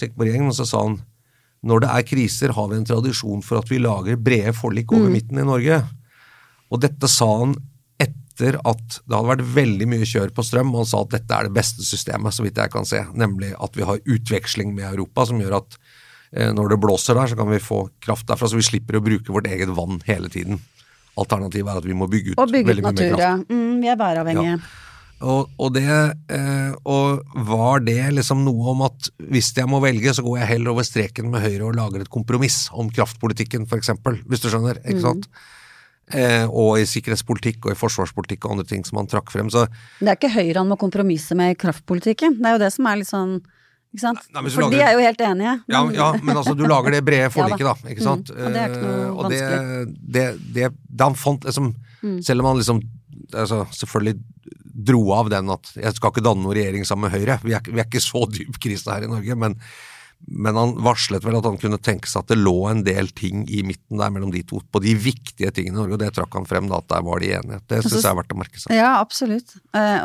Tenk 0.00 0.14
på 0.16 0.24
regjeringen, 0.24 0.52
så 0.56 0.64
sa 0.64 0.82
han 0.86 0.94
når 1.66 1.84
det 1.84 1.90
er 1.92 2.06
kriser, 2.08 2.54
har 2.56 2.68
vi 2.70 2.78
en 2.78 2.86
tradisjon 2.88 3.42
for 3.44 3.60
at 3.60 3.68
vi 3.70 3.80
lager 3.82 4.20
brede 4.20 4.54
forlik 4.56 4.92
over 4.96 5.10
midten 5.12 5.42
i 5.42 5.46
Norge. 5.46 5.82
Og 6.72 6.80
dette 6.80 7.10
sa 7.10 7.28
han 7.42 7.56
etter 8.00 8.56
at 8.64 9.00
det 9.04 9.12
hadde 9.12 9.28
vært 9.28 9.48
veldig 9.58 9.88
mye 9.92 10.08
kjør 10.08 10.32
på 10.36 10.44
strøm, 10.46 10.72
og 10.72 10.84
han 10.84 10.88
sa 10.88 11.02
at 11.04 11.12
dette 11.18 11.36
er 11.36 11.48
det 11.48 11.56
beste 11.58 11.84
systemet, 11.84 12.32
så 12.32 12.46
vidt 12.46 12.60
jeg 12.62 12.72
kan 12.72 12.88
se. 12.88 13.02
Nemlig 13.12 13.52
at 13.60 13.76
vi 13.76 13.84
har 13.84 14.00
utveksling 14.00 14.72
med 14.76 14.88
Europa, 14.88 15.28
som 15.28 15.42
gjør 15.42 15.58
at 15.60 15.76
eh, 16.32 16.52
når 16.56 16.72
det 16.72 16.80
blåser 16.80 17.18
der, 17.20 17.28
så 17.28 17.36
kan 17.36 17.52
vi 17.52 17.60
få 17.60 17.82
kraft 18.00 18.30
derfra, 18.30 18.48
så 18.48 18.56
vi 18.56 18.68
slipper 18.70 18.96
å 18.96 19.04
bruke 19.04 19.34
vårt 19.34 19.50
eget 19.52 19.72
vann 19.76 20.00
hele 20.08 20.32
tiden. 20.32 20.62
Alternativet 21.20 21.74
er 21.74 21.82
at 21.82 21.90
vi 21.90 21.96
må 21.98 22.08
bygge 22.08 22.32
ut 22.32 22.40
bygge 22.40 22.64
ut 22.64 22.70
veldig 22.72 22.86
mye 22.86 22.94
mer 22.94 22.96
natur, 22.96 23.18
kraft. 23.18 23.26
ja. 23.26 23.58
Mm, 23.58 23.82
vi 23.82 23.92
er 23.92 24.00
væravhengige. 24.00 24.60
Og, 25.20 25.50
og, 25.60 25.72
det, 25.76 25.84
eh, 26.32 26.72
og 26.88 27.20
var 27.46 27.80
det 27.84 27.98
liksom 28.16 28.40
noe 28.46 28.70
om 28.72 28.82
at 28.86 29.10
hvis 29.30 29.50
jeg 29.56 29.68
må 29.68 29.80
velge, 29.84 30.14
så 30.16 30.22
går 30.24 30.38
jeg 30.40 30.48
heller 30.54 30.72
over 30.72 30.86
streken 30.86 31.28
med 31.30 31.42
Høyre 31.44 31.66
og 31.68 31.76
lager 31.76 32.00
et 32.00 32.08
kompromiss 32.12 32.70
om 32.72 32.88
kraftpolitikken, 32.88 33.66
eksempel, 33.76 34.16
hvis 34.30 34.40
du 34.40 34.48
skjønner, 34.48 34.80
ikke 34.84 35.02
sant? 35.04 35.28
Eh, 36.10 36.46
og 36.48 36.80
i 36.80 36.86
sikkerhetspolitikk 36.88 37.68
og 37.68 37.74
i 37.74 37.78
forsvarspolitikk 37.78 38.46
og 38.48 38.56
andre 38.56 38.64
ting 38.66 38.80
som 38.88 38.96
han 38.98 39.06
trakk 39.12 39.28
frem. 39.30 39.50
Så 39.52 39.66
Det 40.00 40.08
er 40.08 40.16
ikke 40.16 40.32
Høyre 40.34 40.56
han 40.62 40.68
må 40.72 40.78
kompromisse 40.80 41.36
med 41.38 41.52
i 41.52 41.58
kraftpolitikken. 41.60 42.38
Det 42.40 42.48
er 42.48 42.56
jo 42.56 42.62
det 42.64 42.72
som 42.74 42.88
er 42.90 42.96
litt 43.02 43.10
sånn 43.12 43.36
ikke 43.90 44.02
sant? 44.06 44.24
Nei, 44.32 44.42
For 44.54 44.62
lager- 44.62 44.78
de 44.78 44.82
er 44.86 44.92
jo 44.94 45.04
helt 45.04 45.20
enige. 45.26 45.52
ja, 45.68 45.84
men- 45.84 45.94
ja, 45.94 46.12
men 46.22 46.36
altså, 46.36 46.56
du 46.56 46.64
lager 46.64 46.90
det 46.96 47.04
brede 47.04 47.28
forliket, 47.36 47.66
da. 47.66 47.74
Ikke 47.90 48.02
sant? 48.02 48.30
Mm, 48.30 48.46
og 48.46 48.52
det 48.54 48.60
er 48.64 48.68
ikke 48.70 48.82
noe 48.86 48.98
Eh, 49.04 49.10
og 49.10 49.30
det, 49.30 49.40
vanskelig. 49.42 49.96
det, 50.16 50.26
det, 50.54 50.68
det 50.96 51.00
han 51.04 51.14
fant 51.14 51.44
liksom 51.44 51.74
Mm. 52.00 52.22
Selv 52.24 52.40
om 52.40 52.46
han 52.46 52.56
liksom 52.56 52.78
altså, 53.36 53.66
selvfølgelig 53.76 54.14
dro 54.70 55.02
av 55.16 55.30
den 55.32 55.50
at 55.52 55.72
jeg 55.76 55.96
skal 55.96 56.12
ikke 56.12 56.24
danne 56.24 56.44
noen 56.44 56.56
regjering 56.56 56.86
sammen 56.88 57.08
med 57.08 57.14
Høyre. 57.16 57.38
Vi 57.44 57.54
er, 57.56 57.64
vi 57.66 57.80
er 57.80 57.88
ikke 57.88 58.02
så 58.04 58.24
dyp 58.30 58.60
krise 58.62 58.92
her 58.92 59.06
i 59.06 59.10
Norge, 59.10 59.38
men, 59.38 59.56
men 60.28 60.56
han 60.56 60.74
varslet 60.84 61.24
vel 61.24 61.38
at 61.38 61.46
han 61.48 61.58
kunne 61.60 61.78
tenke 61.82 62.08
seg 62.08 62.22
at 62.22 62.32
det 62.32 62.38
lå 62.38 62.54
en 62.70 62.82
del 62.86 63.08
ting 63.16 63.42
i 63.50 63.62
midten 63.66 63.98
der 63.98 64.12
mellom 64.12 64.30
de 64.34 64.42
to, 64.46 64.60
på 64.62 64.82
de 64.84 64.92
viktige 64.94 65.50
tingene 65.54 65.74
i 65.74 65.78
Norge, 65.80 65.96
og 65.96 66.02
det 66.02 66.10
trakk 66.16 66.36
han 66.36 66.46
frem 66.48 66.68
da, 66.70 66.78
at 66.82 66.90
der 66.92 67.04
var 67.06 67.22
de 67.22 67.30
enige. 67.38 67.60
Det 67.70 67.80
syns 67.82 67.96
jeg 67.96 68.10
er 68.10 68.18
verdt 68.18 68.34
å 68.34 68.38
merke 68.38 68.60
seg. 68.62 68.74
Ja, 68.76 68.90
absolutt. 69.00 69.56
Eh, 69.76 70.04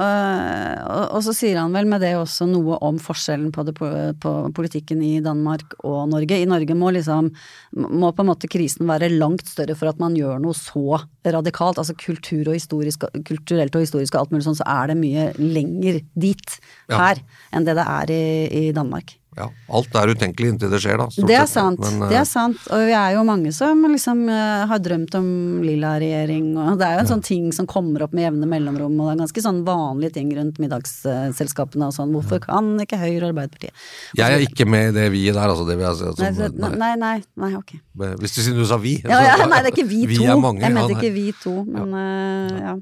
og, 1.05 1.19
så 1.25 1.35
sier 1.35 1.59
han 1.59 1.75
vel 1.75 1.89
med 1.91 2.01
det 2.05 2.13
også 2.17 2.47
noe 2.49 2.79
om 2.85 2.97
forskjellen 3.01 3.51
på, 3.55 3.65
det, 3.67 3.75
på, 3.77 4.33
politikken 4.55 5.03
i 5.05 5.17
Danmark 5.25 5.75
og 5.83 6.07
Norge. 6.13 6.39
I 6.39 6.47
Norge 6.49 6.77
må 6.77 6.93
liksom 6.95 7.29
må 7.75 8.11
på 8.15 8.23
en 8.23 8.31
måte 8.31 8.49
krisen 8.51 8.87
være 8.89 9.11
langt 9.13 9.49
større 9.51 9.75
for 9.77 9.91
at 9.91 9.99
man 10.01 10.15
gjør 10.17 10.39
noe 10.41 10.55
så 10.57 11.01
radikalt. 11.25 11.81
Altså 11.81 11.97
kultur 11.99 12.47
og 12.49 12.55
historisk, 12.57 13.05
kulturelt 13.27 13.75
og 13.75 13.85
historisk 13.85 14.15
og 14.15 14.23
alt 14.23 14.33
mulig 14.33 14.47
sånn, 14.47 14.57
så 14.61 14.67
er 14.77 14.93
det 14.93 14.97
mye 15.01 15.29
lenger 15.41 16.01
dit 16.15 16.57
Ja. 16.89 16.97
her 16.99 17.21
enn 17.51 17.65
det 17.65 17.75
det 17.77 17.85
er 17.85 18.11
i, 18.13 18.23
i 18.69 18.71
Danmark. 18.75 19.15
Ja, 19.35 19.49
alt 19.75 19.95
er 19.99 20.11
utenkelig 20.15 20.53
inntil 20.53 20.71
det 20.71 20.79
skjer, 20.79 21.01
da. 21.01 21.05
Det 21.27 21.35
er 21.35 21.47
sant, 21.51 21.81
Men, 21.83 22.05
det 22.07 22.15
eh, 22.15 22.21
er 22.21 22.27
sant. 22.29 22.61
Og 22.71 22.85
vi 22.87 22.93
er 22.95 23.15
jo 23.17 23.23
mange 23.27 23.51
som 23.55 23.81
liksom 23.91 24.21
eh, 24.31 24.63
har 24.69 24.79
drømt 24.79 25.17
om 25.19 25.27
lilla 25.65 25.97
regjering, 25.99 26.53
og 26.55 26.79
det 26.79 26.87
er 26.87 26.95
jo 26.95 27.01
en 27.03 27.09
sånn 27.09 27.25
ting 27.25 27.49
som 27.55 27.67
kommer 27.67 28.05
opp 28.05 28.15
med 28.15 28.29
jevne 28.29 28.47
mellomrom, 28.47 28.95
og 28.95 29.09
det 29.09 29.17
er 29.17 29.21
ganske 29.25 29.43
sånn 29.43 29.59
vanlige 29.67 30.15
ting 30.21 30.31
rundt 30.37 30.61
middagsselskapene 30.63 31.91
og 31.91 31.97
sånn. 31.97 32.15
Hvorfor 32.15 32.39
kan 32.47 32.71
ikke 32.79 33.01
Høyre 33.01 33.25
og 33.25 33.33
Arbeiderpartiet? 33.33 33.85
Jeg 34.15 34.39
er 34.39 34.47
ikke 34.47 34.69
med 34.71 34.93
i 34.93 34.97
det 35.01 35.09
vi-et 35.11 35.35
der, 35.35 35.51
altså. 35.51 35.67
Det 35.67 35.77
vil 35.81 35.89
jeg 35.89 36.15
si. 36.15 36.49
Nei, 36.63 36.73
nei, 36.79 36.93
nei, 37.03 37.15
nei, 37.43 37.53
ok. 37.59 37.75
Hvis 38.23 38.39
du 38.39 38.41
sier 38.41 38.55
du 38.55 38.63
sa 38.69 38.79
vi. 38.79 39.01
Ja, 39.03 39.19
så- 39.19 39.39
ja, 39.43 39.51
nei, 39.51 39.63
det 39.65 39.73
er 39.73 39.75
ikke 39.75 39.89
vi, 39.91 40.05
vi 40.13 40.23
to. 40.23 40.31
Er 40.31 40.39
mange, 40.39 40.63
jeg 40.63 40.71
ja, 40.71 40.75
mente 40.79 40.95
ikke 40.95 41.15
vi 41.15 41.29
to, 41.43 41.57
men 41.67 41.95
eh, 41.99 42.59
ja. 42.69 42.75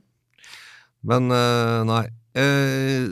Men 1.04 1.32
eh, 1.34 1.80
nei. 1.90 2.04
Eh, 2.38 3.10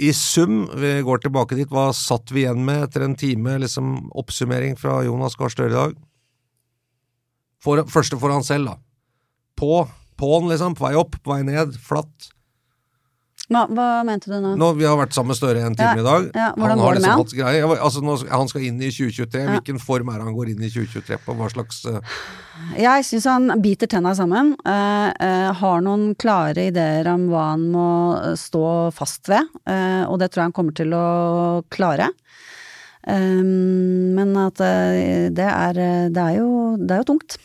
I 0.00 0.12
sum, 0.16 0.62
vi 0.80 0.94
går 1.04 1.20
tilbake 1.20 1.58
dit, 1.58 1.68
hva 1.68 1.90
satt 1.96 2.32
vi 2.32 2.46
igjen 2.46 2.62
med 2.64 2.86
etter 2.86 3.04
en 3.04 3.16
time 3.20 3.58
liksom 3.60 4.08
oppsummering 4.16 4.78
fra 4.80 5.02
Jonas 5.04 5.36
Gahr 5.36 5.52
Støre 5.52 5.68
i 5.68 5.76
dag? 5.76 5.98
For, 7.60 7.82
første 7.92 8.16
for 8.16 8.32
han 8.32 8.46
selv, 8.46 8.70
da. 8.70 8.78
På, 9.60 9.82
på'n, 10.16 10.48
liksom. 10.48 10.76
På 10.78 10.86
vei 10.86 10.94
opp, 10.96 11.18
på 11.20 11.34
vei 11.34 11.42
ned. 11.44 11.76
Flatt. 11.84 12.30
Hva, 13.50 13.64
hva 13.74 13.86
mente 14.06 14.30
du 14.30 14.36
nå? 14.38 14.52
Nå, 14.58 14.68
Vi 14.78 14.86
har 14.86 14.94
vært 15.00 15.16
sammen 15.16 15.32
med 15.32 15.38
Støre 15.40 15.64
en 15.66 15.74
time 15.74 15.96
Ja, 15.98 16.02
i 16.02 16.06
dag. 16.06 16.28
ja, 16.34 16.48
han 16.54 16.82
har 16.84 16.94
liksom 16.94 17.22
hatt 17.24 17.34
greie. 17.34 17.64
Altså, 17.66 18.02
nå, 18.06 18.14
han 18.30 18.50
skal 18.50 18.66
inn 18.68 18.78
i 18.78 18.92
2023. 18.94 19.42
Ja. 19.42 19.56
Hvilken 19.56 19.80
form 19.82 20.12
er 20.14 20.22
han 20.22 20.36
går 20.36 20.52
inn 20.52 20.62
i 20.62 20.70
2023 20.70 21.18
på? 21.24 21.34
Hva 21.38 21.50
slags 21.50 21.82
uh... 21.90 21.98
Jeg 22.78 23.06
syns 23.08 23.26
han 23.26 23.50
biter 23.64 23.90
tenna 23.90 24.14
sammen. 24.14 24.54
Uh, 24.62 25.10
uh, 25.10 25.50
har 25.58 25.82
noen 25.82 26.12
klare 26.20 26.68
ideer 26.70 27.10
om 27.10 27.26
hva 27.32 27.48
han 27.52 27.66
må 27.74 27.88
stå 28.38 28.64
fast 28.94 29.30
ved, 29.30 29.48
og 29.66 30.18
det 30.20 30.30
tror 30.30 30.44
jeg 30.44 30.50
han 30.50 30.56
kommer 30.56 30.76
til 30.76 30.94
å 30.94 31.06
klare. 31.72 32.10
Um, 33.00 34.12
men 34.12 34.34
at 34.36 34.60
eh, 34.60 35.30
det 35.32 35.46
er, 35.48 35.78
eh, 35.80 36.08
det 36.12 36.20
er 36.20 36.34
jo 36.36 36.48
Det 36.76 36.92
er 36.92 36.98
jo 37.00 37.06
tungt. 37.08 37.36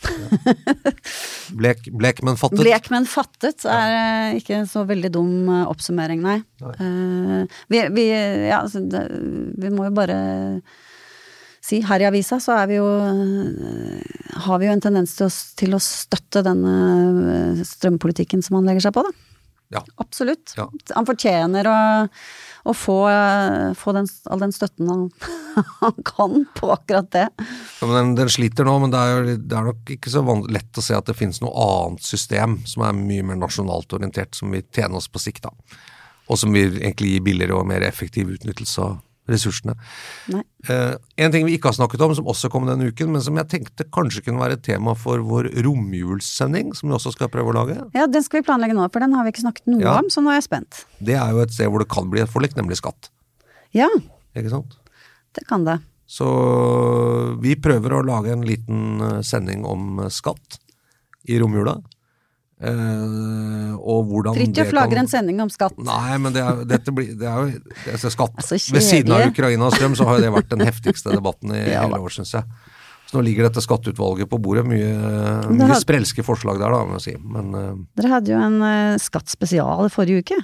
blek, 1.60 1.86
blek, 1.96 2.20
men 2.26 2.36
fattet? 2.36 2.60
Blek, 2.60 2.90
men 2.92 3.08
fattet 3.08 3.64
er 3.64 3.94
eh, 3.96 4.40
ikke 4.42 4.66
så 4.68 4.84
veldig 4.88 5.10
dum 5.14 5.48
oppsummering, 5.64 6.20
nei. 6.20 6.36
Eh, 6.60 7.56
vi, 7.72 7.80
vi, 7.96 8.04
ja, 8.50 8.60
altså, 8.60 8.84
vi 8.84 9.72
må 9.72 9.88
jo 9.88 9.94
bare 9.96 10.18
si 11.66 11.80
her 11.82 12.04
i 12.04 12.06
avisa 12.06 12.36
så 12.38 12.60
er 12.60 12.68
vi 12.70 12.76
jo 12.76 12.86
har 14.44 14.60
vi 14.60 14.68
jo 14.68 14.74
en 14.76 14.84
tendens 14.84 15.16
til 15.16 15.26
å, 15.26 15.32
til 15.58 15.74
å 15.74 15.80
støtte 15.82 16.44
denne 16.46 17.64
strømpolitikken 17.66 18.44
som 18.44 18.60
han 18.60 18.68
legger 18.68 18.86
seg 18.86 18.94
på, 18.94 19.02
da. 19.08 19.36
Ja. 19.68 19.82
Absolutt. 19.96 20.54
Ja. 20.56 20.68
Han 20.94 21.06
fortjener 21.08 21.66
å, 21.66 21.78
å 22.66 22.74
få, 22.74 22.96
eh, 23.10 23.72
få 23.78 23.94
den, 23.94 24.08
all 24.30 24.42
den 24.42 24.54
støtten 24.54 24.90
han, 24.90 25.04
han 25.80 25.96
kan 26.06 26.44
på 26.58 26.70
akkurat 26.74 27.10
det. 27.14 27.26
Ja, 27.80 27.90
den, 27.94 28.14
den 28.18 28.32
sliter 28.32 28.66
nå, 28.66 28.76
men 28.82 28.94
det 28.94 29.02
er, 29.02 29.12
jo, 29.14 29.36
det 29.38 29.58
er 29.58 29.68
nok 29.70 29.94
ikke 29.96 30.12
så 30.12 30.24
lett 30.50 30.80
å 30.80 30.84
se 30.84 30.96
at 30.98 31.06
det 31.06 31.16
finnes 31.18 31.40
noe 31.44 31.54
annet 31.66 32.06
system 32.06 32.60
som 32.66 32.86
er 32.86 32.96
mye 32.98 33.26
mer 33.26 33.40
nasjonalt 33.40 33.94
orientert, 33.96 34.34
som 34.34 34.54
vil 34.54 34.66
tjene 34.74 34.98
oss 34.98 35.08
på 35.10 35.22
sikt, 35.22 35.46
da. 35.46 35.54
Og 36.26 36.40
som 36.40 36.50
vil 36.54 36.80
egentlig 36.80 37.14
gi 37.14 37.22
billigere 37.22 37.54
og 37.54 37.68
mer 37.70 37.86
effektiv 37.86 38.32
utnyttelse 38.34 38.82
av 38.82 38.96
ressursene. 39.28 39.74
Eh, 40.68 40.94
en 41.22 41.32
ting 41.34 41.46
vi 41.48 41.56
ikke 41.56 41.70
har 41.72 41.76
snakket 41.78 42.02
om, 42.06 42.14
som 42.14 42.28
også 42.30 42.50
kom 42.52 42.66
denne 42.68 42.88
uken, 42.92 43.10
men 43.14 43.22
som 43.24 43.36
jeg 43.40 43.48
tenkte 43.52 43.86
kanskje 43.94 44.22
kunne 44.26 44.42
være 44.42 44.58
et 44.58 44.62
tema 44.66 44.94
for 44.98 45.18
vår 45.26 45.48
romjulssending, 45.66 46.72
som 46.78 46.90
vi 46.90 46.94
også 46.98 47.12
skal 47.16 47.30
prøve 47.32 47.50
å 47.52 47.56
lage, 47.58 47.78
Ja, 47.94 48.06
den 48.06 48.22
skal 48.22 48.40
vi 48.42 48.46
planlegge 48.46 48.76
nå, 48.78 48.86
for 48.92 49.00
den 49.02 49.12
har 49.16 49.24
vi 49.26 49.32
ikke 49.34 49.44
snakket 49.46 49.66
noe 49.72 49.82
Ja. 49.82 49.98
om, 49.98 50.08
så 50.10 50.22
nå 50.22 50.30
er 50.30 50.40
jeg 50.40 50.48
spent. 50.50 50.84
det 51.02 51.14
er 51.18 51.30
jo 51.32 51.40
et 51.42 51.50
sted 51.52 51.68
hvor 51.70 51.78
det 51.82 51.88
kan 51.88 52.08
bli 52.10 52.20
et 52.22 52.30
forlik, 52.30 52.54
nemlig 52.56 52.76
skatt. 52.78 53.10
Ja, 53.74 53.88
Ikke 54.36 54.50
sant? 54.50 54.76
det 55.34 55.46
kan 55.48 55.64
det. 55.64 55.80
Så 56.06 56.26
vi 57.42 57.56
prøver 57.56 57.96
å 57.98 58.04
lage 58.06 58.30
en 58.32 58.42
liten 58.46 59.00
eh, 59.02 59.22
sending 59.22 59.64
om 59.66 59.98
eh, 60.04 60.08
skatt 60.08 60.60
i 61.28 61.38
romjula. 61.42 61.80
Eh, 62.56 63.72
og 63.76 64.06
hvordan 64.08 64.32
Fridtjof 64.32 64.70
det 64.70 64.76
lager 64.78 65.00
en 65.02 65.10
sending 65.10 65.42
om 65.44 65.50
skatt. 65.52 65.76
Nei, 65.76 66.16
men 66.22 66.32
det 66.32 66.40
er, 66.40 66.62
dette 66.68 66.94
blir, 66.94 67.12
det 67.20 67.28
er 67.28 67.42
jo 67.42 67.92
er 67.92 68.00
skatt. 68.14 68.32
Altså, 68.40 68.56
Ved 68.72 68.84
siden 68.84 69.12
av. 69.12 69.26
Ukraina 69.28 69.68
og 69.68 69.76
strøm 69.76 69.96
så 69.98 70.08
har 70.08 70.18
jo 70.18 70.24
det 70.24 70.32
vært 70.38 70.50
den 70.54 70.64
heftigste 70.64 71.12
debatten 71.12 71.52
i 71.52 71.60
Ja 71.74 71.84
hele 71.84 72.00
år, 72.00 72.16
syns 72.16 72.32
jeg. 72.38 72.48
Så 73.06 73.14
nå 73.14 73.22
ligger 73.22 73.46
dette 73.46 73.62
skatteutvalget 73.62 74.26
på 74.30 74.40
bordet. 74.42 74.64
Mye, 74.66 74.88
mye 75.52 75.68
hadde... 75.68 75.78
sprelske 75.84 76.24
forslag 76.26 76.58
der, 76.58 76.72
da, 76.74 76.82
må 76.88 76.96
jeg 76.98 77.04
si. 77.04 77.14
Men, 77.22 77.52
eh, 77.54 77.72
Dere 78.00 78.16
hadde 78.16 78.32
jo 78.32 78.40
en 78.42 78.58
uh, 78.64 78.96
skattspesial 78.98 79.86
i 79.86 79.92
forrige 79.92 80.24
uke. 80.24 80.40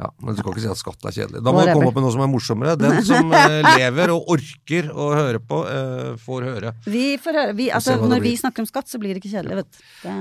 ja, 0.00 0.08
men 0.22 0.32
du 0.32 0.40
skal 0.40 0.54
ikke 0.54 0.64
si 0.64 0.70
at 0.70 0.80
skatt 0.80 1.10
er 1.10 1.18
kjedelig. 1.18 1.42
Da 1.44 1.52
må 1.52 1.66
du 1.66 1.74
komme 1.74 1.90
opp 1.90 1.98
med 1.98 2.06
noe 2.06 2.14
som 2.14 2.24
er 2.24 2.30
morsommere. 2.32 2.78
Den 2.80 3.02
som 3.04 3.34
eh, 3.36 3.68
lever 3.82 4.14
og 4.14 4.32
orker 4.38 4.88
å 4.94 5.10
høre 5.18 5.42
på, 5.44 5.60
eh, 5.68 6.14
får 6.24 6.48
høre. 6.48 6.74
Vi 6.88 7.06
får 7.20 7.42
høre, 7.42 7.58
vi, 7.58 7.68
altså, 7.74 7.98
når 8.00 8.24
vi 8.30 8.38
snakker 8.40 8.64
om 8.64 8.70
skatt, 8.70 8.88
så 8.88 9.02
blir 9.02 9.12
det 9.12 9.20
ikke 9.20 9.34
kjedelig, 9.36 9.64
vet 9.64 9.70
du. 9.74 9.84
Det, 10.06 10.16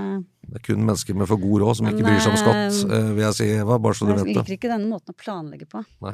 Det 0.54 0.60
er 0.62 0.68
kun 0.68 0.84
mennesker 0.86 1.18
med 1.18 1.26
for 1.26 1.42
god 1.42 1.64
råd 1.64 1.80
som 1.80 1.88
ikke 1.90 2.04
bryr 2.06 2.20
seg 2.22 2.36
om 2.36 2.38
skatt, 2.38 2.76
eh, 2.94 3.08
vil 3.18 3.24
jeg 3.26 3.38
si, 3.40 3.48
Eva. 3.58 3.80
Bare 3.82 3.98
så 3.98 4.06
du 4.06 4.12
Jeg 4.14 4.20
vet 4.20 4.28
det. 4.30 4.36
liker 4.38 4.54
ikke 4.60 4.70
denne 4.70 4.86
måten 4.86 5.10
å 5.10 5.18
planlegge 5.18 5.66
på. 5.66 5.82
Nei. 6.06 6.14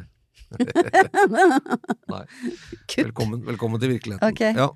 Nei. 2.14 2.24
Velkommen, 2.96 3.44
velkommen 3.46 3.82
til 3.84 3.92
virkeligheten. 3.98 4.32
Okay. 4.32 4.56
Ja. 4.56 4.70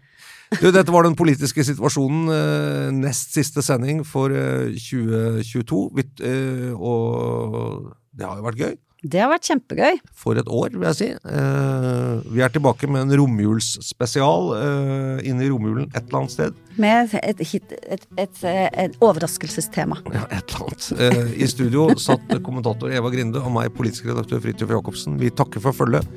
Du, 0.59 0.67
dette 0.67 0.91
var 0.93 1.07
den 1.07 1.15
politiske 1.17 1.63
situasjonen. 1.65 2.27
Eh, 2.35 2.89
nest 2.97 3.31
siste 3.37 3.63
sending 3.65 4.03
for 4.05 4.35
eh, 4.35 4.75
2022. 4.75 5.79
Vi, 5.95 6.05
eh, 6.27 6.73
og 6.75 7.93
det 8.11 8.27
har 8.27 8.41
jo 8.41 8.47
vært 8.49 8.61
gøy. 8.65 8.75
Det 9.03 9.19
har 9.19 9.31
vært 9.31 9.47
kjempegøy. 9.47 9.97
For 10.15 10.39
et 10.39 10.51
år, 10.51 10.75
vil 10.75 10.85
jeg 10.91 10.99
si. 10.99 11.07
Vi 12.35 12.43
er 12.43 12.51
tilbake 12.53 12.87
med 12.87 13.07
en 13.07 13.17
romjulsspesial 13.19 14.53
inne 15.27 15.43
i 15.43 15.49
romjulen 15.51 15.89
et 15.89 16.05
eller 16.05 16.21
annet 16.21 16.35
sted. 16.35 16.62
Med 16.81 17.13
et, 17.21 17.41
hit, 17.51 17.73
et, 17.85 18.05
et, 18.17 18.39
et 18.43 18.95
overraskelsestema. 19.03 19.99
Ja, 20.13 20.23
et 20.33 20.53
eller 20.53 20.63
annet. 20.65 20.87
Eh, 20.97 21.33
I 21.43 21.49
studio 21.51 21.89
satt 22.01 22.33
kommentator 22.45 22.93
Eva 22.93 23.11
Grinde 23.13 23.41
og 23.43 23.53
meg, 23.53 23.69
politisk 23.77 24.07
redaktør 24.09 24.41
Fridtjof 24.41 24.73
Jacobsen. 24.73 25.19
Vi 25.21 25.29
takker 25.29 25.61
for 25.63 25.75
følget. 25.83 26.07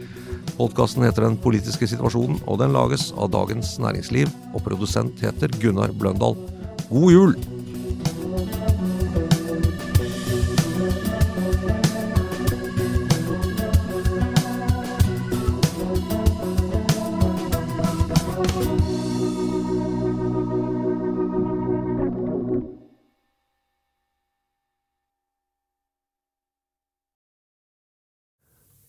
Podkasten 0.56 1.04
heter 1.04 1.26
Den 1.26 1.36
politiske 1.42 1.88
situasjonen, 1.90 2.40
og 2.46 2.62
den 2.62 2.72
lages 2.72 3.10
av 3.12 3.28
Dagens 3.34 3.76
Næringsliv. 3.82 4.32
Og 4.54 4.64
produsent 4.64 5.20
heter 5.20 5.52
Gunnar 5.60 5.92
Bløndal. 5.92 6.38
God 6.88 7.12
jul! 7.12 7.36